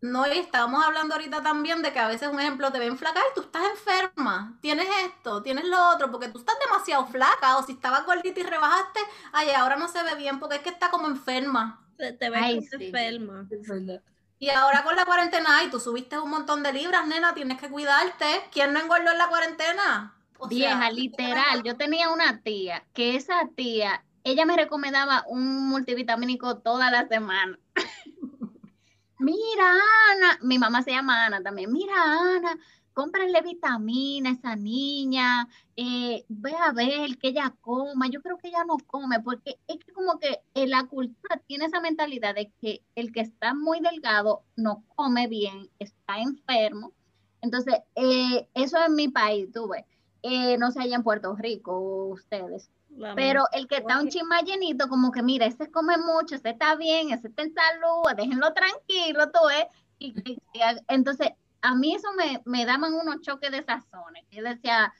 [0.00, 3.20] No, y estábamos hablando ahorita también de que a veces, un ejemplo, te ven flaca
[3.20, 7.62] y tú estás enferma, tienes esto, tienes lo otro, porque tú estás demasiado flaca, o
[7.62, 9.00] si estabas gordita y rebajaste,
[9.32, 11.86] ay, ahora no se ve bien porque es que está como enferma.
[11.98, 13.46] Te, ves enferma.
[14.38, 17.68] Y ahora con la cuarentena, y tú subiste un montón de libras, nena, tienes que
[17.68, 18.24] cuidarte.
[18.50, 20.17] ¿Quién no engordó en la cuarentena?
[20.48, 21.62] Vieja, literal.
[21.62, 27.58] Yo tenía una tía, que esa tía, ella me recomendaba un multivitamínico toda la semana.
[29.18, 29.72] Mira,
[30.12, 31.72] Ana, mi mamá se llama Ana también.
[31.72, 31.94] Mira,
[32.36, 32.56] Ana,
[32.92, 38.08] cómprale vitamina a esa niña, eh, ve a ver que ella coma.
[38.08, 41.80] Yo creo que ella no come, porque es que como que la cultura tiene esa
[41.80, 46.92] mentalidad de que el que está muy delgado no come bien, está enfermo.
[47.40, 49.84] Entonces, eh, eso en mi país, tú ves,
[50.22, 52.70] eh, no sé allá en Puerto Rico ustedes.
[53.14, 56.74] Pero el que está un chisma llenito, como que mira, ese come mucho, ese está
[56.74, 59.66] bien, ese está en salud, déjenlo tranquilo, tú ves.
[59.98, 60.14] y
[60.88, 61.28] entonces,
[61.60, 64.24] a mí eso me, me daban unos choques de sazones.
[64.30, 64.92] Yo decía,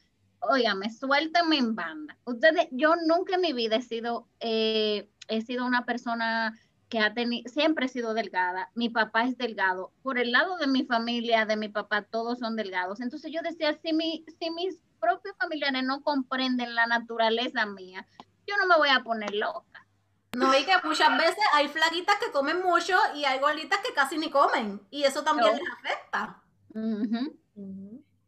[0.77, 2.16] me suéltenme en banda.
[2.25, 6.59] Ustedes, yo nunca en mi vida he sido, eh, he sido una persona
[6.89, 8.71] que ha tenido, siempre he sido delgada.
[8.75, 9.93] Mi papá es delgado.
[10.03, 13.01] Por el lado de mi familia, de mi papá, todos son delgados.
[13.01, 18.07] Entonces yo decía, si, mi, si mis propios familiares no comprenden la naturaleza mía,
[18.46, 19.86] yo no me voy a poner loca.
[20.32, 24.18] No, y que muchas veces hay flaquitas que comen mucho y hay gorditas que casi
[24.18, 24.80] ni comen.
[24.90, 26.42] Y eso también les afecta.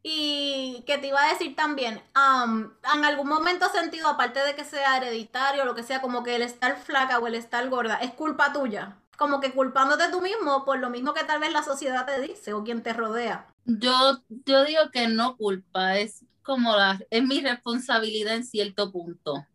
[0.02, 4.64] Y que te iba a decir también, en algún momento has sentido, aparte de que
[4.64, 8.12] sea hereditario, lo que sea, como que el estar flaca o el estar gorda, es
[8.12, 8.96] culpa tuya.
[9.18, 12.54] Como que culpándote tú mismo por lo mismo que tal vez la sociedad te dice
[12.54, 13.46] o quien te rodea.
[13.66, 19.46] Yo, yo digo que no culpa, es como la, es mi responsabilidad en cierto punto.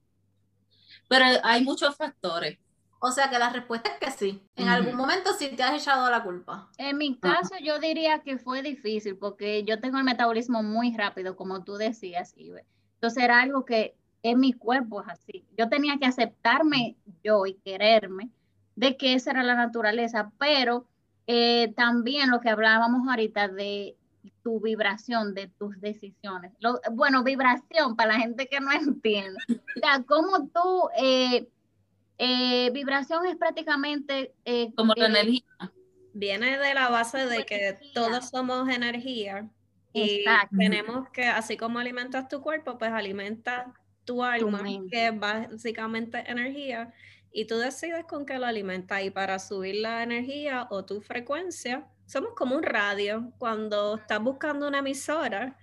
[1.07, 2.57] Pero hay muchos factores.
[2.99, 4.41] O sea que la respuesta es que sí.
[4.55, 6.69] En algún momento sí te has echado la culpa.
[6.77, 11.35] En mi caso, yo diría que fue difícil porque yo tengo el metabolismo muy rápido,
[11.35, 12.65] como tú decías, Ibe.
[12.95, 15.45] Entonces era algo que en mi cuerpo es así.
[15.55, 18.31] Yo tenía que aceptarme yo y quererme
[18.75, 20.87] de que esa era la naturaleza, pero
[21.27, 23.95] eh, también lo que hablábamos ahorita de
[24.45, 26.51] tu vibración, de tus decisiones.
[26.91, 29.39] bueno, vibración para la gente que no entiende.
[29.49, 30.89] O sea, cómo tú...
[30.99, 31.49] Eh,
[32.19, 34.35] eh, vibración es prácticamente...
[34.45, 35.41] Eh, Como la energía.
[36.13, 39.49] Viene de la base de que todos somos energía
[39.91, 40.23] y
[40.55, 43.73] tenemos que, así como alimentas tu cuerpo, pues alimenta
[44.05, 46.93] tu alma, que es básicamente energía,
[47.31, 49.03] y tú decides con qué lo alimentas.
[49.03, 53.31] Y para subir la energía o tu frecuencia, somos como un radio.
[53.37, 55.57] Cuando estás buscando una emisora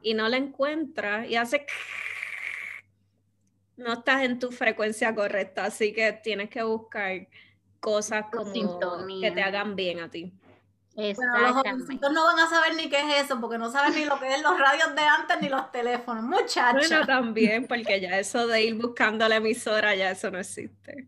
[0.00, 1.66] y no la encuentras y hace
[3.76, 7.28] no estás en tu frecuencia correcta, así que tienes que buscar
[7.80, 8.52] cosas como
[9.20, 10.32] que te hagan bien a ti.
[10.96, 14.18] Bueno, los no van a saber ni qué es eso, porque no saben ni lo
[14.18, 16.88] que es los radios de antes ni los teléfonos, muchachos.
[16.88, 21.06] Bueno, también, porque ya eso de ir buscando la emisora, ya eso no existe.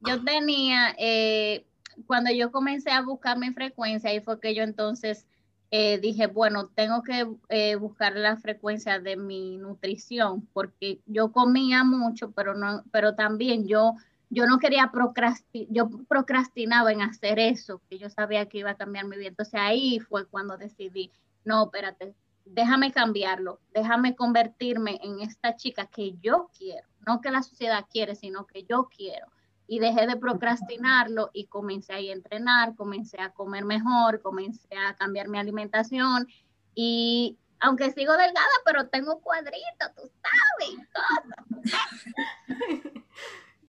[0.00, 1.67] Yo tenía, eh,
[2.06, 5.26] cuando yo comencé a buscar mi frecuencia, ahí fue que yo entonces
[5.70, 11.84] eh, dije, bueno, tengo que eh, buscar la frecuencia de mi nutrición, porque yo comía
[11.84, 13.94] mucho, pero no, pero también yo,
[14.30, 18.76] yo no quería procrastinar, yo procrastinaba en hacer eso, que yo sabía que iba a
[18.76, 19.28] cambiar mi vida.
[19.28, 21.12] Entonces ahí fue cuando decidí,
[21.44, 22.14] no, espérate,
[22.46, 28.14] déjame cambiarlo, déjame convertirme en esta chica que yo quiero, no que la sociedad quiere,
[28.14, 29.26] sino que yo quiero
[29.68, 35.28] y dejé de procrastinarlo y comencé a entrenar, comencé a comer mejor, comencé a cambiar
[35.28, 36.26] mi alimentación
[36.74, 40.88] y aunque sigo delgada, pero tengo cuadritos, tú sabes.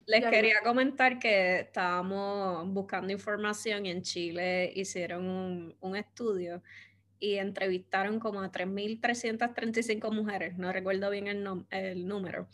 [0.06, 6.62] Les quería comentar que estábamos buscando información y en Chile hicieron un, un estudio
[7.18, 12.46] y entrevistaron como a 3.335 mujeres, no recuerdo bien el, el número,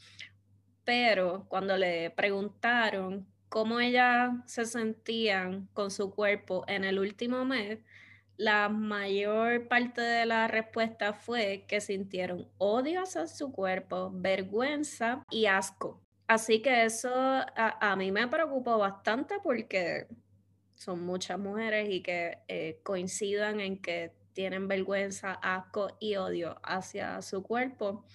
[0.85, 7.81] pero cuando le preguntaron cómo ellas se sentían con su cuerpo en el último mes,
[8.39, 15.45] la mayor parte de la respuesta fue que sintieron odio hacia su cuerpo, vergüenza y
[15.45, 16.01] asco.
[16.27, 20.07] Así que eso a, mí me preocupó bastante porque
[20.75, 27.21] son muchas mujeres y que eh, coincidan en que tienen vergüenza, asco y odio hacia
[27.21, 28.07] su cuerpo.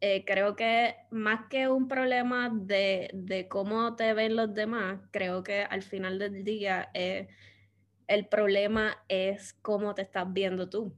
[0.00, 5.62] Eh, creo que más que un problema de, cómo te ven los demás, creo que
[5.62, 7.28] al final del día eh,
[8.06, 10.92] el problema es cómo te estás viendo tú.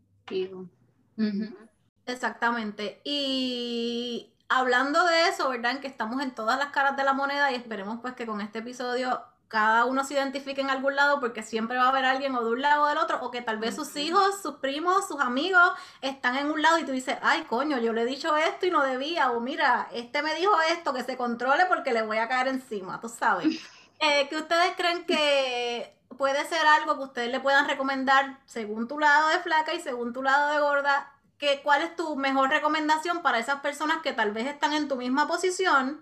[2.06, 3.00] Exactamente.
[3.04, 5.72] Y hablando de eso, ¿verdad?
[5.72, 8.40] En que estamos en todas las caras de la moneda y esperemos pues que con
[8.40, 12.34] este episodio cada uno se identifique en algún lado porque siempre va a haber alguien
[12.34, 15.08] o de un lado o del otro, o que tal vez sus hijos, sus primos,
[15.08, 15.72] sus amigos
[16.02, 18.70] están en un lado y tú dices, ay coño, yo le he dicho esto y
[18.70, 22.28] no debía, o mira, este me dijo esto, que se controle porque le voy a
[22.28, 23.58] caer encima, tú sabes.
[24.00, 29.00] Eh, ¿Qué ustedes creen que puede ser algo que ustedes le puedan recomendar según tu
[29.00, 31.12] lado de flaca y según tu lado de gorda?
[31.36, 34.94] Que, ¿Cuál es tu mejor recomendación para esas personas que tal vez están en tu
[34.94, 36.00] misma posición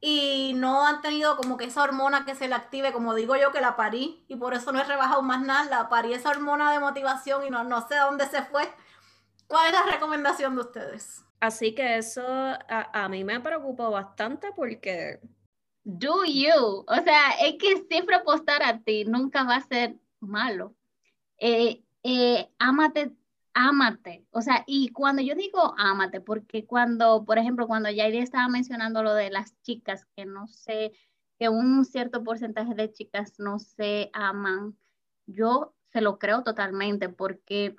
[0.00, 3.52] y no han tenido como que esa hormona que se le active, como digo yo,
[3.52, 6.72] que la parí y por eso no he rebajado más nada, la parí esa hormona
[6.72, 8.70] de motivación y no, no sé dónde se fue.
[9.46, 11.24] ¿Cuál es la recomendación de ustedes?
[11.40, 15.20] Así que eso a, mí me preocupó bastante porque...
[15.84, 16.84] Do you.
[16.88, 20.74] O sea, es que siempre apostar a ti nunca va a ser malo.
[21.38, 23.12] Eh, eh, ámate
[23.56, 24.26] ámate.
[24.32, 29.02] O sea, y cuando yo digo ámate, porque cuando, por ejemplo, cuando Yairi estaba mencionando
[29.02, 30.92] lo de las chicas, que no sé,
[31.38, 34.76] que un cierto porcentaje de chicas no se aman,
[35.26, 37.76] yo se lo creo totalmente, porque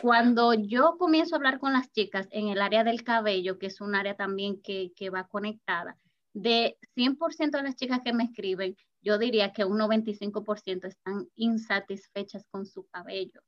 [0.00, 3.82] cuando yo comienzo a hablar con las chicas en el área del cabello, que es
[3.82, 5.98] un área también que, que va conectada,
[6.32, 12.46] de 100% de las chicas que me escriben, yo diría que un 95% están insatisfechas
[12.50, 13.42] con su cabello.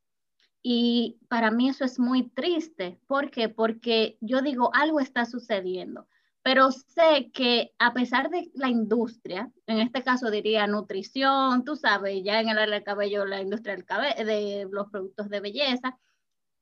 [0.66, 2.98] Y para mí eso es muy triste.
[3.06, 3.50] ¿Por qué?
[3.50, 6.08] Porque yo digo, algo está sucediendo,
[6.42, 12.24] pero sé que a pesar de la industria, en este caso diría nutrición, tú sabes,
[12.24, 15.98] ya en el área del cabello, la industria del cabello, de los productos de belleza,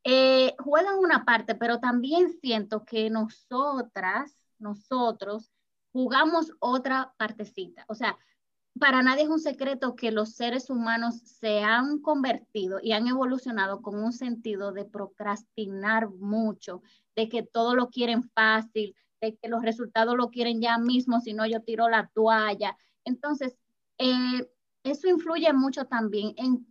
[0.03, 5.53] eh, juegan una parte, pero también siento que nosotras, nosotros,
[5.93, 7.85] jugamos otra partecita.
[7.87, 8.19] O sea,
[8.79, 13.83] para nadie es un secreto que los seres humanos se han convertido y han evolucionado
[13.83, 16.83] con un sentido de procrastinar mucho,
[17.14, 21.35] de que todo lo quieren fácil, de que los resultados lo quieren ya mismo, si
[21.35, 22.77] no yo tiro la toalla.
[23.05, 23.57] Entonces,
[23.99, 24.51] eh,
[24.85, 26.66] eso influye mucho también en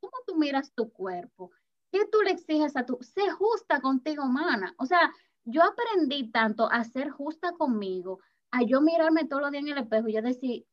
[0.00, 1.50] cómo tú miras tu cuerpo,
[1.90, 4.74] qué tú le exiges a tu, sé justa contigo, humana.
[4.78, 5.12] O sea,
[5.44, 8.20] yo aprendí tanto a ser justa conmigo,
[8.50, 10.66] a yo mirarme todos los días en el espejo y yo decir,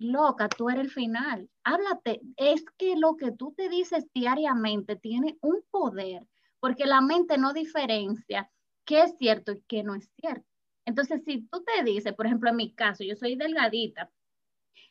[0.00, 1.48] loca, tú eres el final.
[1.62, 6.26] Háblate, es que lo que tú te dices diariamente tiene un poder,
[6.58, 8.50] porque la mente no diferencia
[8.84, 10.46] qué es cierto y qué no es cierto.
[10.86, 14.10] Entonces, si tú te dices, por ejemplo, en mi caso, yo soy delgadita,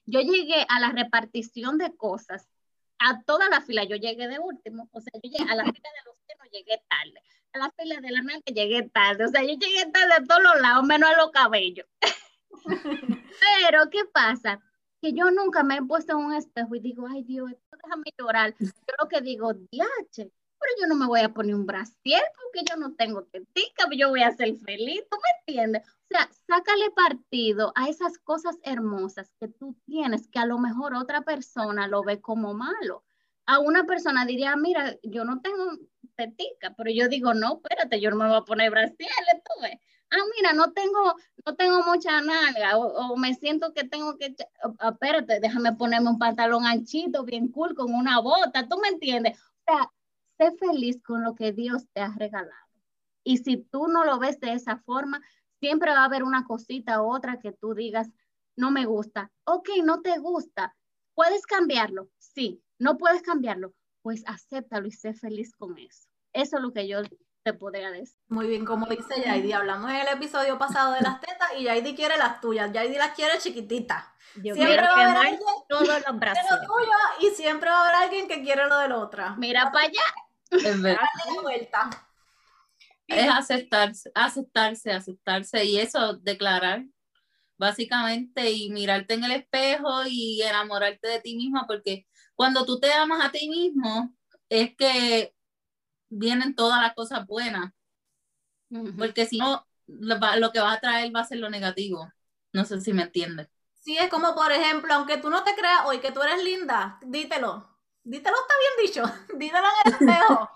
[0.05, 2.47] yo llegué a la repartición de cosas,
[2.99, 5.89] a toda la fila, yo llegué de último, o sea, yo llegué a la fila
[5.89, 9.29] de los que no llegué tarde, a la fila de la mente llegué tarde, o
[9.29, 11.87] sea, yo llegué tarde a todos los lados, menos a los cabellos.
[13.65, 14.61] Pero, ¿qué pasa?
[15.01, 17.51] Que yo nunca me he puesto en un espejo y digo, ay Dios,
[17.83, 18.55] déjame llorar.
[18.59, 22.69] Yo lo que digo, diache, pero yo no me voy a poner un brasier porque
[22.69, 25.87] yo no tengo tetica, yo voy a ser feliz, ¿tú me entiendes?
[25.87, 30.95] O sea, sácale partido a esas cosas hermosas que tú tienes, que a lo mejor
[30.95, 33.03] otra persona lo ve como malo.
[33.45, 35.71] A una persona diría, mira, yo no tengo
[36.15, 39.09] tetica, pero yo digo, no, espérate, yo no me voy a poner brasier,
[39.45, 39.79] tú ves
[40.11, 44.35] ah, mira, no tengo, no tengo mucha nalga, o, me siento que tengo que,
[44.91, 49.37] espérate, déjame ponerme un pantalón anchito, bien cool, con una bota, ¿tú me entiendes?
[49.39, 49.91] O sea,
[50.37, 52.53] sé feliz con lo que Dios te ha regalado.
[53.23, 55.21] Y si tú no lo ves de esa forma,
[55.59, 58.09] siempre va a haber una cosita u otra que tú digas,
[58.55, 59.31] no me gusta.
[59.45, 60.75] Ok, no te gusta.
[61.13, 62.09] ¿Puedes cambiarlo?
[62.17, 62.61] Sí.
[62.77, 63.73] ¿No puedes cambiarlo?
[64.01, 66.07] Pues acéptalo y sé feliz con eso.
[66.33, 67.01] Eso es lo que yo
[67.43, 68.17] te podría decir.
[68.27, 71.95] Muy bien, como dice Yaidi, hablamos en el episodio pasado de las tetas y Yaidi
[71.95, 74.05] quiere las tuyas, Yaidi las quiere chiquititas.
[74.35, 76.43] Yo siempre quiero va a haber alguien todos los brazos.
[76.51, 79.35] lo tuyo y siempre va a haber alguien que quiere lo de la otra.
[79.37, 80.01] Mira para allá.
[80.51, 80.99] Es verdad.
[83.07, 86.83] Es aceptarse, aceptarse, aceptarse y eso, declarar
[87.57, 92.91] básicamente y mirarte en el espejo y enamorarte de ti misma porque cuando tú te
[92.93, 94.15] amas a ti mismo
[94.47, 95.35] es que
[96.09, 97.71] vienen todas las cosas buenas.
[98.97, 102.11] Porque si no, lo, que va a traer va a ser lo negativo.
[102.53, 103.47] No sé si me entiendes.
[103.73, 106.99] Sí, es como, por ejemplo, aunque tú no te creas hoy que tú eres linda,
[107.01, 107.67] dítelo.
[108.03, 109.03] Dítelo está bien dicho.
[109.37, 110.49] Dítelo en el espejo.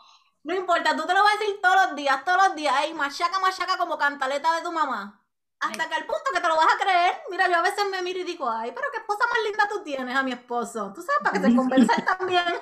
[0.44, 2.74] no importa, tú te lo vas a decir todos los días, todos los días.
[2.78, 5.20] Ay, machaca, machaca como cantaleta de tu mamá.
[5.60, 7.14] Hasta que al punto que te lo vas a creer.
[7.30, 9.82] Mira, yo a veces me miro y digo, ay, pero qué esposa más linda tú
[9.82, 10.92] tienes a mi esposo.
[10.94, 12.54] Tú sabes, para que se compense también.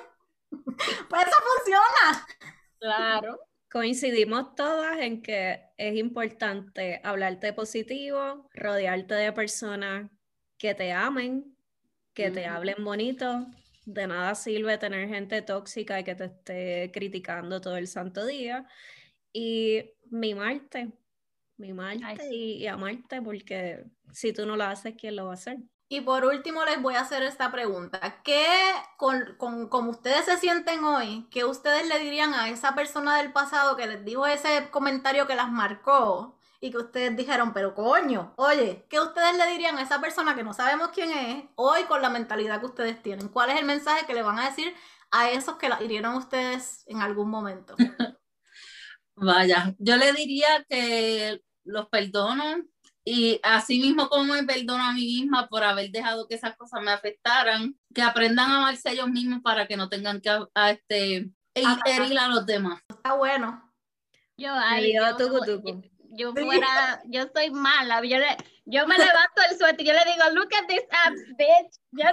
[0.50, 2.26] pues eso funciona.
[2.82, 3.38] Claro.
[3.70, 10.10] Coincidimos todas en que es importante hablarte positivo, rodearte de personas
[10.58, 11.56] que te amen,
[12.14, 13.46] que te hablen bonito.
[13.86, 18.66] De nada sirve tener gente tóxica y que te esté criticando todo el santo día.
[19.32, 20.92] Y mimarte,
[21.58, 25.58] mimarte y, y amarte, porque si tú no lo haces, ¿quién lo va a hacer?
[25.92, 28.22] Y por último les voy a hacer esta pregunta.
[28.24, 28.46] ¿Qué,
[28.96, 33.30] con, con como ustedes se sienten hoy, qué ustedes le dirían a esa persona del
[33.30, 38.32] pasado que les dijo ese comentario que las marcó y que ustedes dijeron, pero coño,
[38.38, 42.00] oye, ¿qué ustedes le dirían a esa persona que no sabemos quién es hoy con
[42.00, 43.28] la mentalidad que ustedes tienen?
[43.28, 44.74] ¿Cuál es el mensaje que le van a decir
[45.10, 47.76] a esos que la hirieron ustedes en algún momento?
[49.14, 52.62] Vaya, yo le diría que los perdono
[53.04, 56.80] y así mismo como me perdono a mí misma por haber dejado que esas cosas
[56.82, 61.28] me afectaran, que aprendan a amarse ellos mismos para que no tengan que a, este,
[61.54, 62.80] herir a los demás.
[62.88, 63.68] Está bueno.
[64.36, 65.02] Yo, ay, yo,
[66.14, 70.04] yo, fuera, yo soy mala, yo, le, yo me levanto el suéter y yo le
[70.04, 71.80] digo, look at this abs, bitch.
[71.92, 72.04] Yo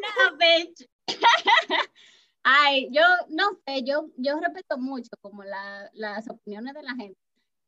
[0.00, 0.88] no, bitch.
[2.42, 7.18] Ay, yo no sé, yo, yo respeto mucho como la, las opiniones de la gente.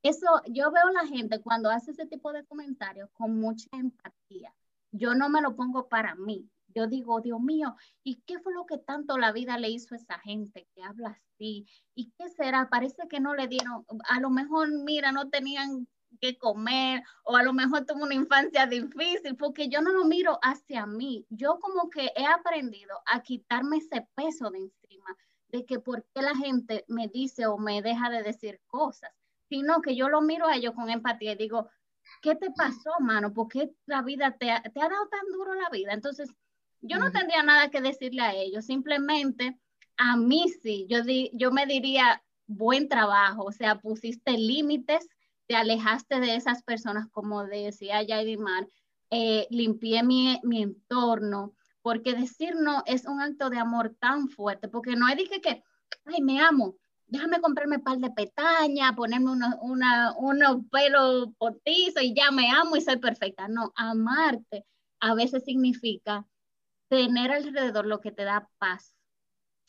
[0.02, 4.54] Eso, yo veo a la gente cuando hace ese tipo de comentarios con mucha empatía.
[4.90, 6.50] Yo no me lo pongo para mí.
[6.74, 9.98] Yo digo, Dios mío, ¿y qué fue lo que tanto la vida le hizo a
[9.98, 11.66] esa gente que habla así?
[11.94, 12.68] ¿Y qué será?
[12.70, 15.86] Parece que no le dieron, a lo mejor, mira, no tenían
[16.20, 20.38] que comer o a lo mejor tuvo una infancia difícil, porque yo no lo miro
[20.42, 21.26] hacia mí.
[21.30, 25.16] Yo como que he aprendido a quitarme ese peso de encima,
[25.48, 29.10] de que por qué la gente me dice o me deja de decir cosas,
[29.48, 31.68] sino que yo lo miro a ellos con empatía y digo,
[32.22, 33.32] ¿qué te pasó, mano?
[33.32, 35.92] ¿Por qué la vida te ha, te ha dado tan duro la vida?
[35.92, 36.30] Entonces,
[36.80, 39.58] yo no tendría nada que decirle a ellos, simplemente
[39.96, 45.08] a mí sí, yo, di, yo me diría, buen trabajo, o sea, pusiste límites
[45.46, 48.66] te alejaste de esas personas, como decía Yaidimar,
[49.10, 54.68] eh, limpié mi, mi, entorno, porque decir no es un acto de amor tan fuerte,
[54.68, 55.62] porque no hay dije que,
[56.06, 56.76] ay, me amo,
[57.12, 62.50] déjame comprarme un par de pestañas, ponerme unos una, unos pelos potizos y ya me
[62.50, 63.48] amo y soy perfecta.
[63.48, 64.64] No, amarte
[64.98, 66.26] a veces significa
[66.88, 68.94] tener alrededor lo que te da paz.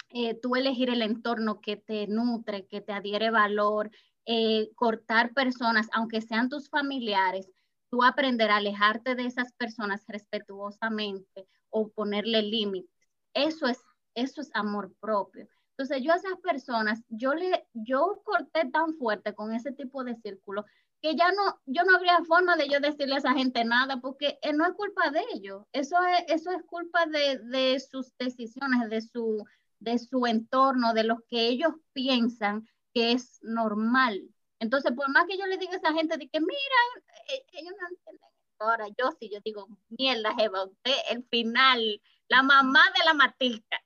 [0.09, 3.91] Eh, tú elegir el entorno que te nutre, que te adhiere valor,
[4.25, 7.49] eh, cortar personas, aunque sean tus familiares,
[7.89, 12.89] tú aprender a alejarte de esas personas respetuosamente o ponerle límites.
[13.33, 13.79] Eso es,
[14.15, 15.47] eso es amor propio.
[15.77, 20.15] Entonces yo a esas personas, yo le, yo corté tan fuerte con ese tipo de
[20.15, 20.65] círculo
[21.01, 24.39] que ya no, yo no habría forma de yo decirle a esa gente nada, porque
[24.41, 28.89] eh, no es culpa de ellos, eso es, eso es culpa de, de sus decisiones,
[28.89, 29.43] de su,
[29.79, 34.21] de su entorno, de lo que ellos piensan que es normal.
[34.59, 36.79] Entonces, por más que yo le diga a esa gente de que, mira,
[37.27, 38.29] e-, ellos no entienden.
[38.59, 43.83] Ahora, yo sí, yo digo, mierda, Jeva, usted, el final, la mamá de la Matilda.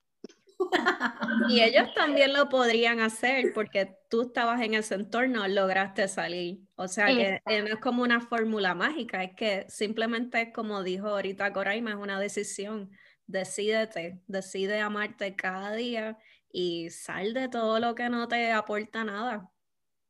[1.50, 6.60] Y ellos también lo podrían hacer porque tú estabas en ese entorno, lograste salir.
[6.76, 11.54] O sea que no es como una fórmula mágica, es que simplemente, como dijo ahorita
[11.54, 12.92] Coraima, es una decisión.
[13.28, 16.18] Decídete, decide amarte cada día
[16.52, 19.52] y sal de todo lo que no te aporta nada.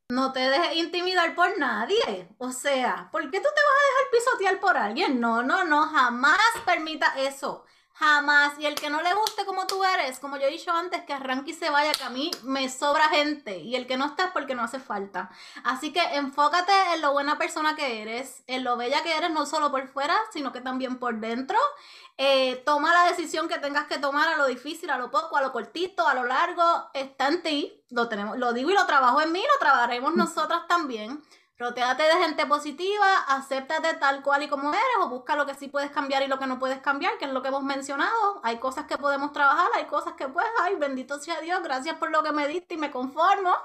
[0.09, 2.29] No te dejes intimidar por nadie.
[2.37, 5.19] O sea, ¿por qué tú te vas a dejar pisotear por alguien?
[5.19, 7.65] No, no, no, jamás permita eso.
[7.99, 8.59] Jamás.
[8.59, 11.13] Y el que no le guste como tú eres, como yo he dicho antes, que
[11.13, 13.57] arranque y se vaya, que a mí me sobra gente.
[13.57, 15.31] Y el que no está es porque no hace falta.
[15.63, 19.47] Así que enfócate en lo buena persona que eres, en lo bella que eres, no
[19.47, 21.57] solo por fuera, sino que también por dentro.
[22.17, 25.41] Eh, toma la decisión que tengas que tomar a lo difícil, a lo poco, a
[25.41, 26.89] lo cortito, a lo largo.
[26.93, 27.83] Está en ti.
[27.89, 30.17] Lo, tenemos, lo digo y lo trabajo en mí, lo trabajaremos mm.
[30.17, 31.23] nosotras también.
[31.59, 35.67] Rotéate de gente positiva, acéptate tal cual y como eres, o busca lo que sí
[35.67, 38.39] puedes cambiar y lo que no puedes cambiar, que es lo que hemos mencionado.
[38.43, 42.11] Hay cosas que podemos trabajar, hay cosas que pues, ay, bendito sea Dios, gracias por
[42.11, 43.55] lo que me diste y me conformo.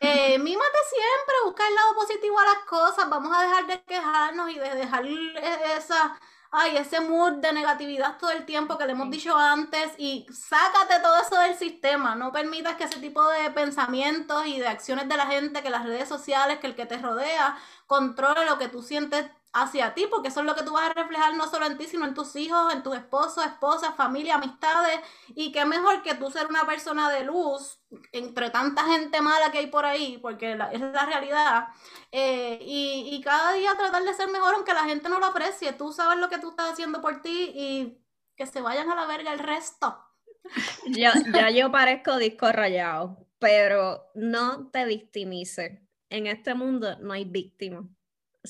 [0.00, 4.48] Eh, mímate siempre, busca el lado positivo a las cosas, vamos a dejar de quejarnos
[4.48, 6.16] y de dejar esa
[6.50, 11.00] ay, ese mood de negatividad todo el tiempo que le hemos dicho antes y sácate
[11.02, 15.16] todo eso del sistema, no permitas que ese tipo de pensamientos y de acciones de
[15.16, 18.82] la gente, que las redes sociales, que el que te rodea, controle lo que tú
[18.82, 21.78] sientes hacia ti, porque eso es lo que tú vas a reflejar no solo en
[21.78, 26.14] ti, sino en tus hijos, en tus esposos, esposas, familia, amistades, y qué mejor que
[26.14, 27.80] tú ser una persona de luz
[28.12, 31.68] entre tanta gente mala que hay por ahí, porque es la realidad,
[32.12, 35.72] eh, y, y, cada día tratar de ser mejor aunque la gente no lo aprecie,
[35.72, 37.98] tú sabes lo que tú estás haciendo por ti y
[38.36, 40.04] que se vayan a la verga el resto.
[40.86, 45.80] Ya, ya yo parezco disco rayado, pero no te victimices.
[46.08, 47.84] En este mundo no hay víctimas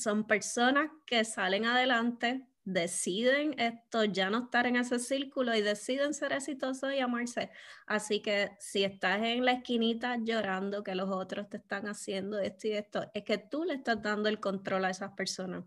[0.01, 6.13] son personas que salen adelante, deciden esto, ya no estar en ese círculo y deciden
[6.13, 7.49] ser exitosos y amarse.
[7.87, 12.67] Así que si estás en la esquinita llorando que los otros te están haciendo esto
[12.67, 15.65] y esto, es que tú le estás dando el control a esas personas.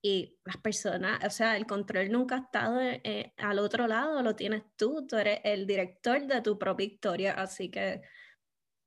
[0.00, 4.36] Y las personas, o sea, el control nunca ha estado eh, al otro lado, lo
[4.36, 8.02] tienes tú, tú eres el director de tu propia historia, así que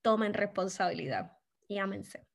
[0.01, 1.37] tomen responsabilidad.
[1.67, 2.30] y ámense.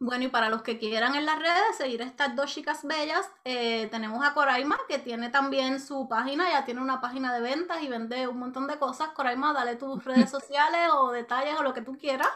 [0.00, 3.88] Bueno, y para los que quieran en las redes seguir estas dos chicas bellas, eh,
[3.90, 7.88] tenemos a Coraima, que tiene también su página, ya tiene una página de ventas y
[7.88, 9.08] vende un montón de cosas.
[9.08, 12.28] Coraima, dale tus redes sociales o detalles o lo que tú quieras.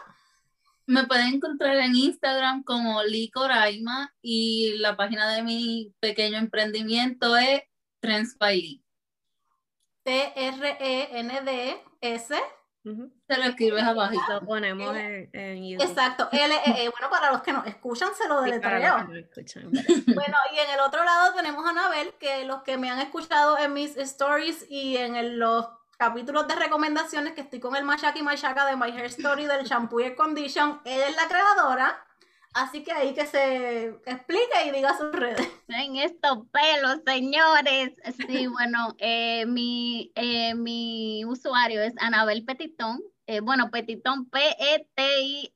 [0.85, 7.37] Me pueden encontrar en Instagram como Lee Coraima y la página de mi pequeño emprendimiento
[7.37, 7.61] es
[8.01, 8.37] Trends
[10.03, 11.23] T-R-E-N-D-S
[12.83, 14.13] se lo escribes abajo.
[14.29, 15.87] Lo ponemos en, YouTube.
[15.87, 16.29] Exacto.
[16.31, 16.91] L -E -E.
[16.91, 18.97] Bueno, para los que nos escuchan, se lo deletreo.
[20.15, 23.57] bueno, y en el otro lado tenemos a Anabel, que los que me han escuchado
[23.57, 25.67] en mis stories y en los
[25.97, 30.01] capítulos de recomendaciones que estoy con el Mashaki Mashaka de My Hair Story del Shampoo
[30.01, 32.05] y Condition, ella es la creadora.
[32.53, 35.47] Así que ahí que se explique y diga sus redes.
[35.67, 37.93] En estos pelos, señores.
[38.27, 43.01] Sí, bueno, eh, mi, eh, mi usuario es Anabel Petitón.
[43.25, 45.47] Eh, bueno, Petitón, P-E-T-I-T-O-N,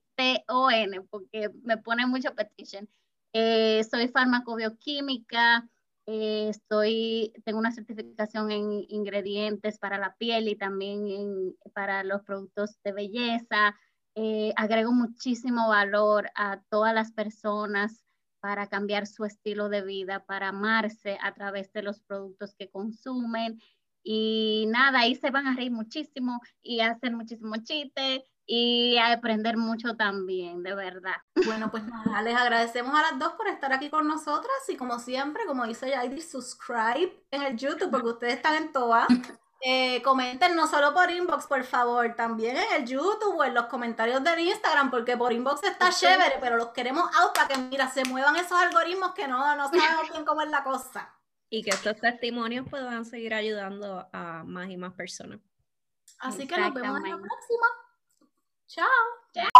[1.09, 2.89] porque me pone mucho petition.
[3.33, 5.69] soy farmacobioquímica.
[6.07, 12.91] estoy, tengo una certificación en ingredientes para la piel y también para los productos de
[12.93, 13.75] belleza.
[14.19, 18.03] Eh, agrego muchísimo valor a todas las personas
[18.39, 23.61] para cambiar su estilo de vida, para amarse a través de los productos que consumen.
[24.01, 29.55] Y nada, ahí se van a reír muchísimo y hacer muchísimo chiste y a aprender
[29.55, 31.17] mucho también, de verdad.
[31.45, 34.97] Bueno, pues nada, les agradecemos a las dos por estar aquí con nosotras y como
[34.97, 39.05] siempre, como dice Yaidi, subscribe en el YouTube porque ustedes están en todas.
[39.61, 43.65] Eh, comenten no solo por inbox, por favor, también en el YouTube o en los
[43.65, 47.89] comentarios del Instagram, porque por inbox está chévere, pero los queremos out para que, mira,
[47.89, 51.13] se muevan esos algoritmos que no, no sabemos bien cómo es la cosa.
[51.49, 55.39] Y que estos testimonios puedan seguir ayudando a más y más personas.
[56.19, 57.67] Así que nos vemos en la próxima.
[58.67, 59.55] Chao.